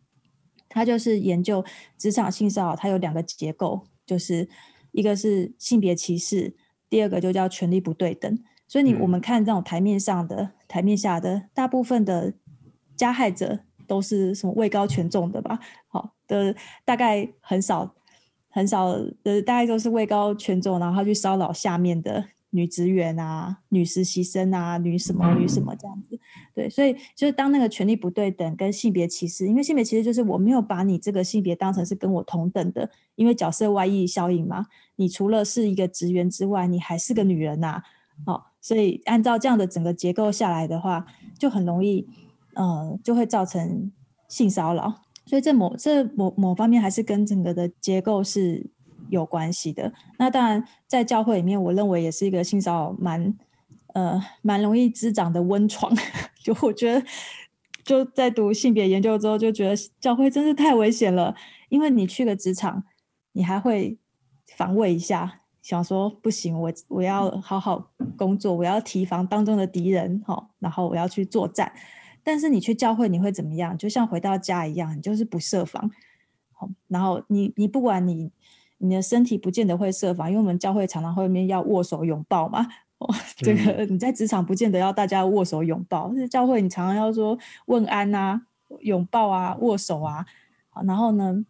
[0.68, 1.62] 他就是研究
[1.98, 4.48] 职场性骚扰，它有两个结构，就是
[4.92, 6.54] 一个是性别歧视，
[6.88, 8.38] 第二个就叫权力不对等。
[8.68, 12.32] 所以你我们看这种台面上的、嗯、台面下的，大部分的
[12.96, 13.58] 加害者
[13.88, 15.58] 都是什么位高权重的吧？
[15.88, 16.54] 好的，
[16.84, 17.94] 大概很少
[18.48, 22.24] 很少的，大概都是位高权重，然后去骚扰下面的。
[22.54, 26.20] 女职员啊，女实习生啊，女什么女什么这样子，
[26.54, 34.66] 对，所以就是当那个权力不对等跟性别歧视，因为性别歧视就是我没有把你这个性别当成是跟我同等的，因为角色外溢效应嘛，
[34.96, 37.68] 你除了是一个职员之外，你还是个女人呐、
[38.26, 41.06] 啊，哦，所以按照这样的整个结构下来的话，
[41.38, 42.06] 就很容易，
[42.52, 43.90] 呃，就会造成
[44.28, 48.70] 性骚扰，所以这某这某某方面还是跟整个的结构是。
[49.10, 53.34] 有关系的，那当然在教会里面，我认为也是一个性骚扰蛮
[53.92, 55.92] 呃蛮容易滋长的温床。
[56.42, 57.04] 就我觉得，
[57.84, 61.34] 就在读性别研究之后，就觉得教会真是太危险了。
[61.68, 62.84] 因为你去了职场，
[63.32, 63.98] 你还会
[64.56, 71.70] 防卫一下，想说不行，我我要好好工作，我要提防当中的敌人，齁，然后我要去作战。
[72.22, 73.76] 但是你去教会，你会怎么样？
[73.76, 75.90] 就像回到家一样，你就是不设防。
[76.52, 78.30] 好，然后你你不管你。
[78.84, 82.66] 你的身体不见得会设防，因为我们教会常常会面要握手拥抱嘛。
[82.98, 83.06] 哦，
[83.36, 88.42] 这个你在职场不见得要大家握手拥抱，但是教会你常常要说问安啊、
[88.80, 90.26] 拥抱啊、握手啊。
[90.68, 91.46] 好，然后呢，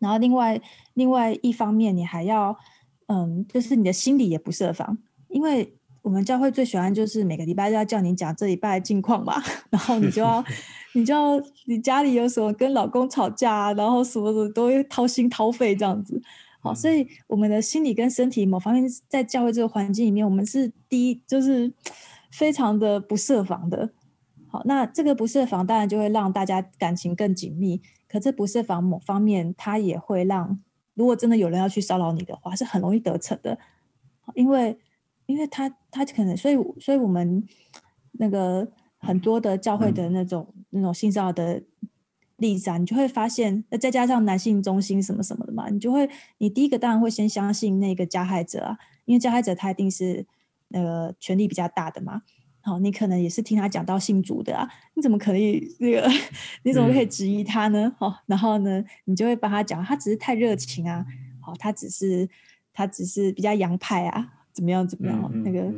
[0.00, 0.60] 然后另外
[0.94, 2.58] 另外一方面，你还要
[3.06, 9.34] 嗯，就是你的心理也不设防，因为我们教会最喜欢就是每个礼拜都要叫你讲这礼拜的近况嘛，
[9.70, 10.44] 然后你就要。
[10.92, 16.20] 你就要你家里有什么跟老公吵架啊，然后什么的都会掏心掏肺这样子，
[16.58, 21.72] 好，所以我们的心理跟身体某方面在教会这个环境里面，我们是第一就是
[22.32, 23.90] 非常的不设防的。
[24.48, 30.58] 好，那这个不设防当然就会让大家感情更紧密，可这不设防某方面它也会让，
[30.94, 33.56] 如果真的有人要去骚扰你的话，是很容易得逞的，
[34.34, 34.76] 因为
[35.30, 37.44] 因为他他可能，所以所以我们
[38.12, 38.70] 那个。
[39.02, 41.62] 很多的教会的那种、嗯、那种性骚扰的
[42.36, 46.06] 例子啊，你就会发现，那再加上男性中心什么什么的嘛，你就会，
[46.36, 48.76] 你第一个当然会先相信那个加害者啊，
[49.06, 50.26] 因为加害者他一定是
[50.68, 52.20] 那个权力比较大的嘛。
[52.60, 56.06] 好，你可能也是听他讲到信主的啊，你怎么可以那个，
[56.64, 57.90] 你怎么可以质疑他呢？
[57.98, 61.06] 好、嗯，然后呢，你就会帮他讲，他只是太热情啊，
[61.40, 62.28] 好，他只是
[62.74, 65.72] 他只是比较洋派啊，怎么样怎么样，那个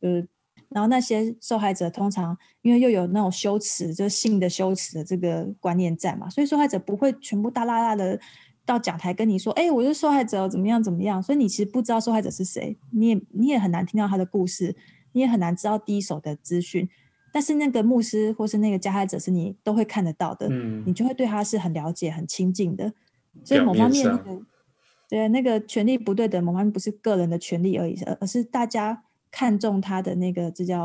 [0.00, 0.26] 呃。
[0.70, 8.18] 然后那些受害者通常因为又有那种羞耻，就是性的羞耻的这个观念在嘛，所以受害者不会全部大啦啦的
[8.64, 11.22] 到讲台跟你说，哎，我是受害者，怎么样怎么样。
[11.22, 14.74] 所以你其实不知道受害者是谁，你也你也很难听到他的故事，
[15.12, 16.86] 你也很难知道第一手的资讯。
[17.32, 22.92] 但是那个牧师或是那个加害者是你都会看得到的，嗯，你就会对他是很了解、很亲近的。
[23.44, 24.42] 所以某方面那个
[25.08, 29.02] 对那个权力不对等，某方面不是个人的权利而已，而而是大家。
[29.28, 30.82] 看重他的那个，这叫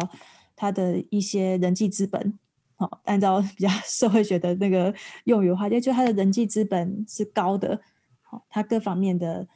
[0.57, 2.37] 他的一些人际资本。
[2.75, 4.93] 好，按照比较 社会学的那个
[5.23, 7.79] 用语的话，就就他的人际资本是高的。
[8.21, 9.47] 好，他各方面的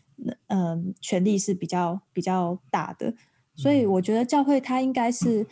[0.47, 3.13] 嗯、呃、权力是比较比较大的。
[3.53, 5.45] 所以我觉得教会他应该是，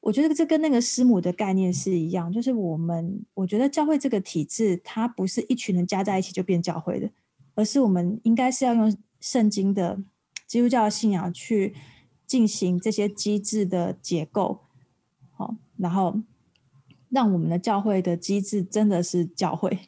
[0.00, 7.10] 我觉得这跟那个师母的概念是一样，就是我们我觉得教会这个体制，它不是一群人加在一起就变教会的，
[7.56, 10.00] 而是我们应该是要用圣经的
[10.46, 11.74] 基督教信仰去。
[12.28, 14.62] 进行这些机制的结构，
[15.30, 16.22] 好，然后
[17.08, 19.78] 让我们的教会的机制真的是教会，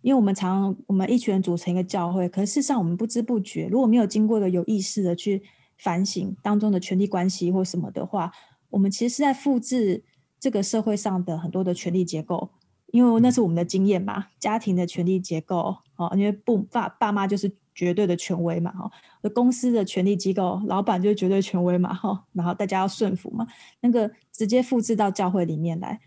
[0.00, 5.42] 因为我们常我们一群人组成一个教会，可是事实上我们不知不觉，如果没有经过一个有意识的去
[5.76, 8.32] 反省当中的权力关系或什么的话，
[8.70, 10.02] 我们其实是在复制
[10.40, 12.48] 这个社会上的很多的权力结构，
[12.92, 17.52] 因为那是我们的经验嘛，家庭的权力结构，哦，因为不爸爸妈就是。
[17.74, 18.90] 绝对的权威嘛，哈，
[19.34, 23.46] 公司的权力机构，老板就是绝对权威嘛，哈，然后大家要顺服嘛，
[23.80, 25.98] 那个直接复制到教会里面来。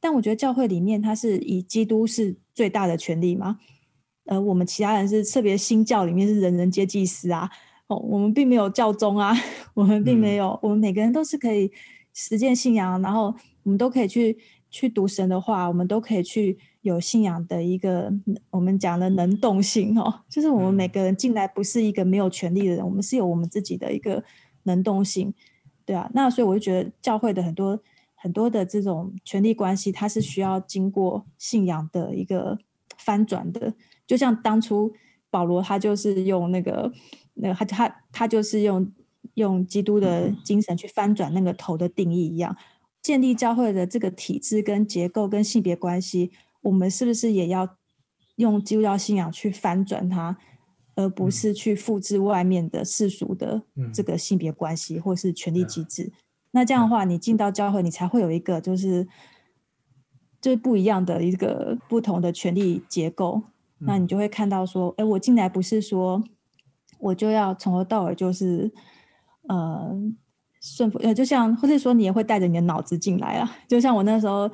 [0.00, 3.60] 但我觉得教会里面它是以基督是最大的权利嘛，
[4.26, 7.48] 呃，我们其他人是特别新教里面是人人皆祭司啊，
[7.86, 9.32] 哦，我们并没有教宗啊，
[9.74, 11.70] 我们并没有，嗯、我们每个人都是可以
[12.12, 13.32] 实践信仰，然后
[13.62, 14.36] 我们都可以去
[14.74, 18.12] 去读神的话，我们都可以去有信仰的一个
[18.50, 24.24] 我们讲的能动性哦，就是我们每个人进来不是一个没有权利的人，我们是有我们自己的一个
[24.64, 25.32] 能动性，
[25.86, 26.10] 对啊。
[26.12, 27.78] 那所以我就觉得教会的很多
[28.16, 32.58] 很多的这种权力关系，它是需要经过信仰的一个
[32.98, 33.72] 翻转的。
[34.08, 34.92] 就像当初
[35.30, 36.92] 保罗他就是用那个
[37.34, 38.92] 那个他他他就是用
[39.34, 42.56] 用基督的精神去翻转那个头的定义一样，
[43.04, 46.32] 建立教会的这个体制跟结构跟性别关系。
[46.62, 47.76] 我们是不是也要
[48.36, 50.38] 用基督教信仰去翻转它，
[50.94, 56.10] 而不是去复制外面的世俗的这个性别关系或是权力机制？
[56.52, 59.06] 那这样的话，你进到教会，你才会有一个就是
[60.40, 63.42] 就是不一样的一个不同的权力结构。
[63.80, 66.24] 那你就会看到说，哎，我进来不是说
[66.98, 68.72] 我就要从头到尾就是
[69.48, 69.94] 呃
[70.64, 74.50] 顺服，呃，就像或者说你也会带着你的脑子进来啊，就像我那时候。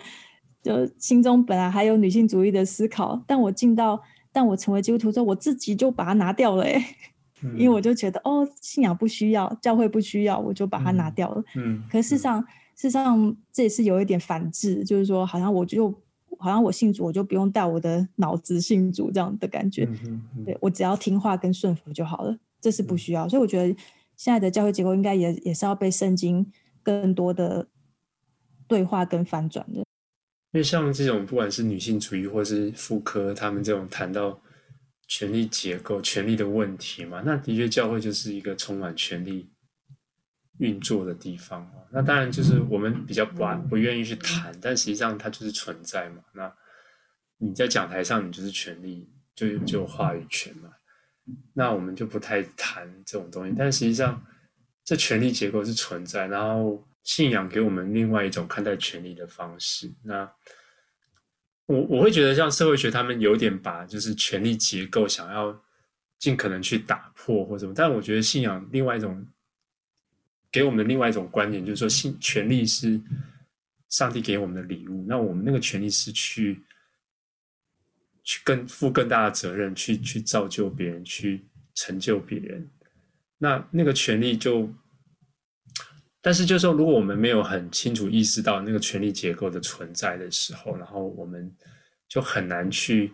[0.63, 3.99] 就心中本来还有女性主义的思考，但我进到，
[4.31, 6.85] 但我成为基督徒之后，我自己就把它拿掉了，哎、
[7.43, 11.43] 嗯，因为我就觉得哦，信仰不需要，教会不需要，我就把它拿掉了。
[11.57, 12.43] 嗯，可事实上，
[12.77, 15.91] 事实上这也是有一点反制，就是说，好像我就，
[16.39, 19.89] 好像我信主，我就不用带我的脑子信主这样的感觉。
[20.03, 23.27] 嗯嗯、对，我只要听话跟顺服就好了，这是不需要。
[23.27, 23.75] 所以我觉得
[24.21, 26.53] 现在的教会结构应该也也是要被圣经
[26.83, 27.67] 更多的
[28.69, 29.79] 对话跟翻转的。
[29.79, 34.39] 因为像这种不管是女性主义或是妇科，他们这种谈到
[35.09, 39.51] 权力结构、权力的问题嘛，那的确教会就是一个充满权力
[40.59, 41.67] 运作的地方。
[41.91, 46.23] 那当然就是我们比较不不愿意去谈，但实际上它就是存在嘛。
[46.35, 46.55] 那
[47.39, 50.69] 你在讲台上，你就是权力，就就话语权嘛。
[51.55, 54.23] 那我们就不太谈这种东西，但实际上
[54.85, 56.87] 这权力结构是存在，然后。
[57.03, 59.91] 信仰给我们另外一种看待权力的方式。
[60.03, 60.31] 那
[61.65, 65.59] 我我会觉得，像社会学他们有点把就是权力结构想要
[66.19, 69.27] 尽可能去打破或者什么，但我觉得信仰另外一种
[70.53, 73.01] 给我们的另外一种观点，就是说信权力是
[73.89, 75.03] 上帝给我们的礼物。
[75.09, 76.63] 那我们那个权力是去
[78.31, 82.71] 去更负更大的责任，去去造就别人，去成就别人。
[83.39, 84.73] 那那个权利就。
[86.23, 91.51] 但是，就是说，如果我们没有很清楚意识到那个权力结构的存在的时候，然后我们
[92.09, 93.11] 就很难去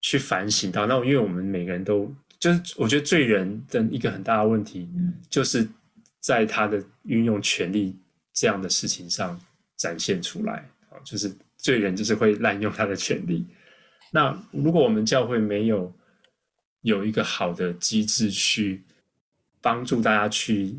[0.00, 0.86] 去反省到。
[0.86, 4.88] 那因为我们每个人都就是，我觉得罪人的一个很大的问题，
[5.30, 5.68] 就是
[6.20, 7.94] 在他的运用权力
[8.32, 9.38] 这样的事情上
[9.76, 13.46] 展现出来啊，就是罪人就是会滥用他的权力。
[14.10, 15.92] 那如果我们教会没有
[16.82, 18.82] 有一个好的机制去
[19.60, 20.78] 帮助大家去。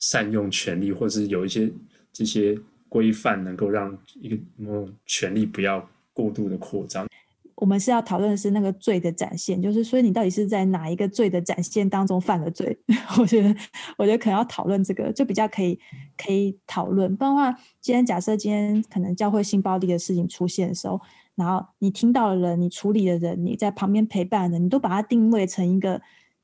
[0.00, 1.72] 善用权力，或者是有一些
[2.12, 2.54] 这些
[2.90, 7.06] 规范，能够让一个某种权力不要过度的扩张。
[7.54, 12.76] 我们是要讨论的是那个罪的展现，就是所以你到底是在哪一个罪的展现当中犯了罪？
[13.18, 13.56] 我觉得，
[13.96, 15.80] 我觉得可能要讨论这个，就比较可以
[16.18, 17.16] 可以讨论。
[17.16, 21.00] 不然的话，今天假设今天可能教会性暴力的事情出现的时候，
[21.34, 26.00] 然后你听到的人，你处理的人，你在旁边陪伴的人，你都把它定位成一个，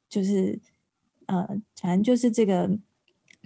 [0.08, 0.60] 就是
[1.26, 1.46] 呃，
[1.80, 2.78] 反正就是这个。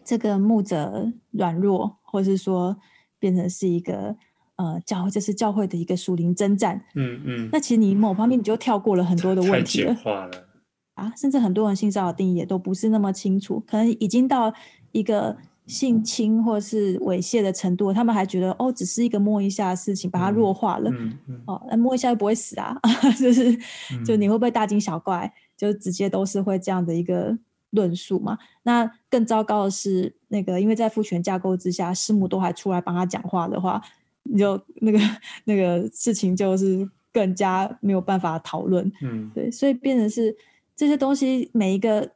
[0.06, 2.76] 这个牧者软弱，或是说
[3.18, 4.14] 变成是一个
[4.56, 6.84] 呃教，这是教会的一个属灵征战。
[6.94, 7.48] 嗯嗯。
[7.50, 9.94] 那其实你某方面你就跳过了很多的问题了。
[9.94, 10.46] 太简化了。
[10.92, 14.52] 啊，甚至很多人性骚扰定义也都不是那么清楚，可能已经到
[14.92, 20.90] 一个性侵或是猥亵的程度，他们还觉得哦，只是一个摸一下的事情，把它弱化了。
[20.90, 21.42] 嗯嗯。
[21.46, 22.78] 哦，那摸一下又不会死啊，
[23.18, 23.56] 就是
[24.04, 25.32] 就你会不会大惊小怪？
[25.56, 27.38] 就直接都是会这样的一个。
[27.74, 33.82] 论述嘛，那更糟糕的是，那个因为在父权架构之下，师母都还出来帮他讲话的话，
[34.22, 34.98] 你就那个
[35.42, 38.88] 那个事情就是更加没有办法讨论。
[39.02, 40.36] 嗯，对，所以变成是
[40.76, 42.08] 这些东西，每一个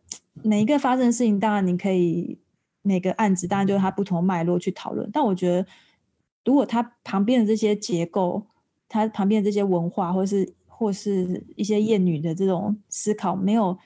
[0.45, 2.39] 每一个发生的事情，当然你可以
[2.83, 5.09] 每个案子，当然就是它不同脉络去讨论。
[5.13, 5.67] 但我觉得，
[6.45, 8.47] 如果它旁边的这些结构，
[8.89, 13.79] 它旁边的这些文化，或是或是一些厌女的这种思考，没有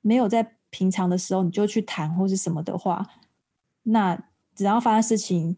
[0.00, 0.52] 没有在。
[0.68, 3.06] 平常的时候你就去谈或是什么的话，
[3.84, 4.20] 那
[4.54, 5.56] 只要发生事情，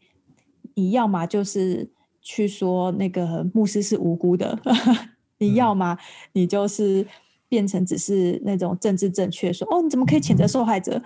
[0.75, 4.57] 你要么就是去说那个牧师是无辜的，
[5.39, 5.99] 你要么
[6.35, 7.05] 你就是
[7.49, 11.03] 变成只是那种政治正确，说哦你怎么可以谴责受害者？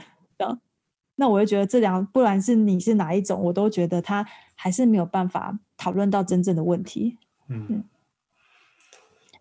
[1.23, 7.17] 那我就觉得这两，不管是你是哪一种，我都觉得他还是没有办法讨论到真正的问题。
[7.49, 7.65] 嗯。
[7.69, 7.85] 嗯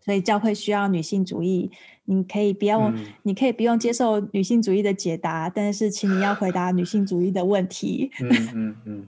[0.05, 1.71] 所以教会需要女性主义，
[2.05, 8.11] 你可以不用，嗯、你可以不用接受女性主义的解答，但是请你要回答女性主义的问题。
[8.21, 9.07] 嗯嗯嗯。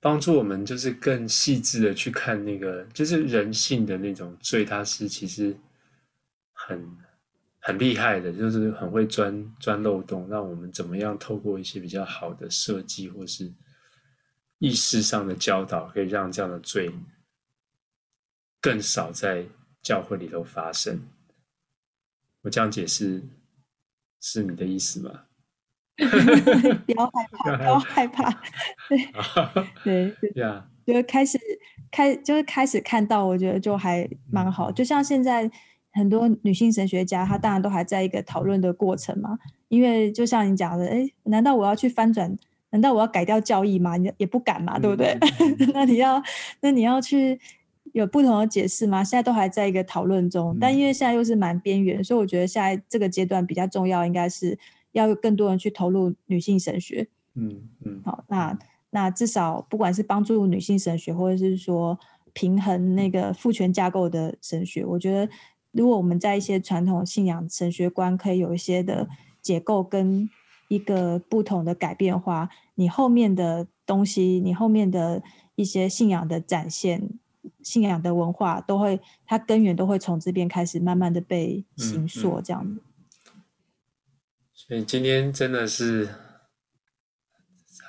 [0.00, 5.56] 帮助我们就是更细致的去看那个，就是人性的那种罪，它是其实
[6.52, 6.84] 很
[7.66, 13.52] 很厉害的，就是很会钻钻漏洞，让我们怎么样透过一些比较好的设计或是
[14.60, 16.92] 意识上的教导，可以让这样的罪
[18.60, 19.44] 更少在
[19.82, 21.08] 教会里头发生。
[22.42, 23.20] 我这样解释
[24.20, 25.24] 是你的意思吗？
[26.86, 28.30] 不要害怕， 不要害怕。
[29.82, 30.62] 对 对对，Yeah.
[30.86, 31.36] 就开始
[31.90, 34.70] 开，就是开始看到，我觉得就还蛮好。
[34.70, 35.50] 就像现在
[35.96, 39.38] 很多女性神学家，她当然都还在一个讨论的过程嘛。
[39.68, 42.38] 因为就像你讲的，哎，难道我要去翻转？
[42.70, 43.96] 难道我要改掉教义吗？
[43.96, 45.18] 你也不敢嘛，对不对？
[45.74, 46.22] 那你要，
[46.60, 47.40] 那你要去
[47.92, 49.02] 有不同的解释吗？
[49.02, 54.58] 现在都还在一个讨论中，但因为现在又是蛮边缘，所以我觉得现在这个阶段比较重要，应该是。
[54.92, 61.98] 要有更多人去投入女性神学，嗯嗯，好，那那至少不管是帮助女性神学，或者是说
[62.32, 65.30] 平衡那个父权架构的神学，我觉得
[65.76, 69.08] 如果我们在一些传统信仰神学观可以有一些的
[69.42, 70.28] 结构跟
[70.68, 75.22] 一个不同的改变的话，你后面的东西，你后面的
[75.54, 77.10] 一些信仰的展现、
[77.62, 82.72] 信仰的文化，都会它根源都会从这边开始慢慢的被形塑，这样子。
[82.72, 82.80] 嗯嗯
[84.52, 86.08] 所以今天真的是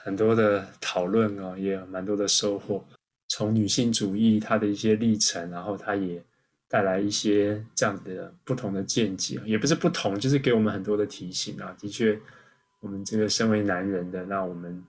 [0.04, 2.86] 很多的讨论哦，也有蛮多的收获。
[3.28, 6.24] 从女性主义它的一些历程，然后它也
[6.68, 11.76] 带来一些这样子的不同的见解，也不是不同，就是给我们很多的提醒啊。
[11.80, 12.20] 的确，
[12.80, 14.84] 我们这个身为男人的，那我们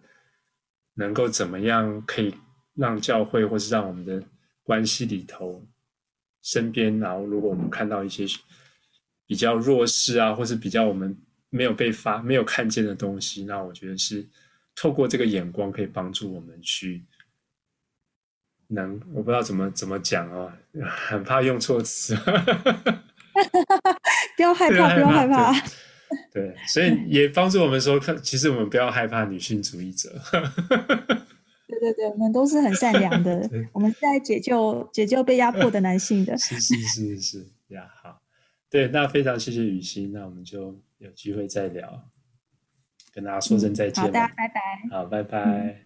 [0.95, 2.35] 能够怎么样可以
[2.75, 4.23] 让教会，或是让我们的
[4.63, 5.65] 关系里头，
[6.43, 8.27] 身边，然后如果我们看到一些
[9.27, 11.17] 比较弱势啊，或是比较我们。
[11.51, 14.23] 没有被发、没有看见的东西，那我觉得是
[14.77, 17.03] 透过这个眼光，可以帮助我们去
[18.69, 20.53] 能，我不知道怎么怎么讲哦，
[20.87, 22.17] 很怕用错词。
[24.37, 25.53] 不要害怕，不要害怕。
[26.33, 30.11] 对，所以也帮助我们说，其实我们不要害怕女性主义者。
[31.67, 36.37] 对对对，我们都是很善良的， 我们是在解救解救被压迫的男性的。
[36.39, 38.21] 是是是是呀，好，
[38.71, 40.81] 对，那非常谢谢雨欣，那我们就。
[40.99, 42.11] 有机会再聊，
[43.15, 44.03] 跟大家说声再见。
[44.03, 44.61] 嗯，好的，拜拜。
[44.91, 45.39] 好，拜拜。
[45.45, 45.77] 嗯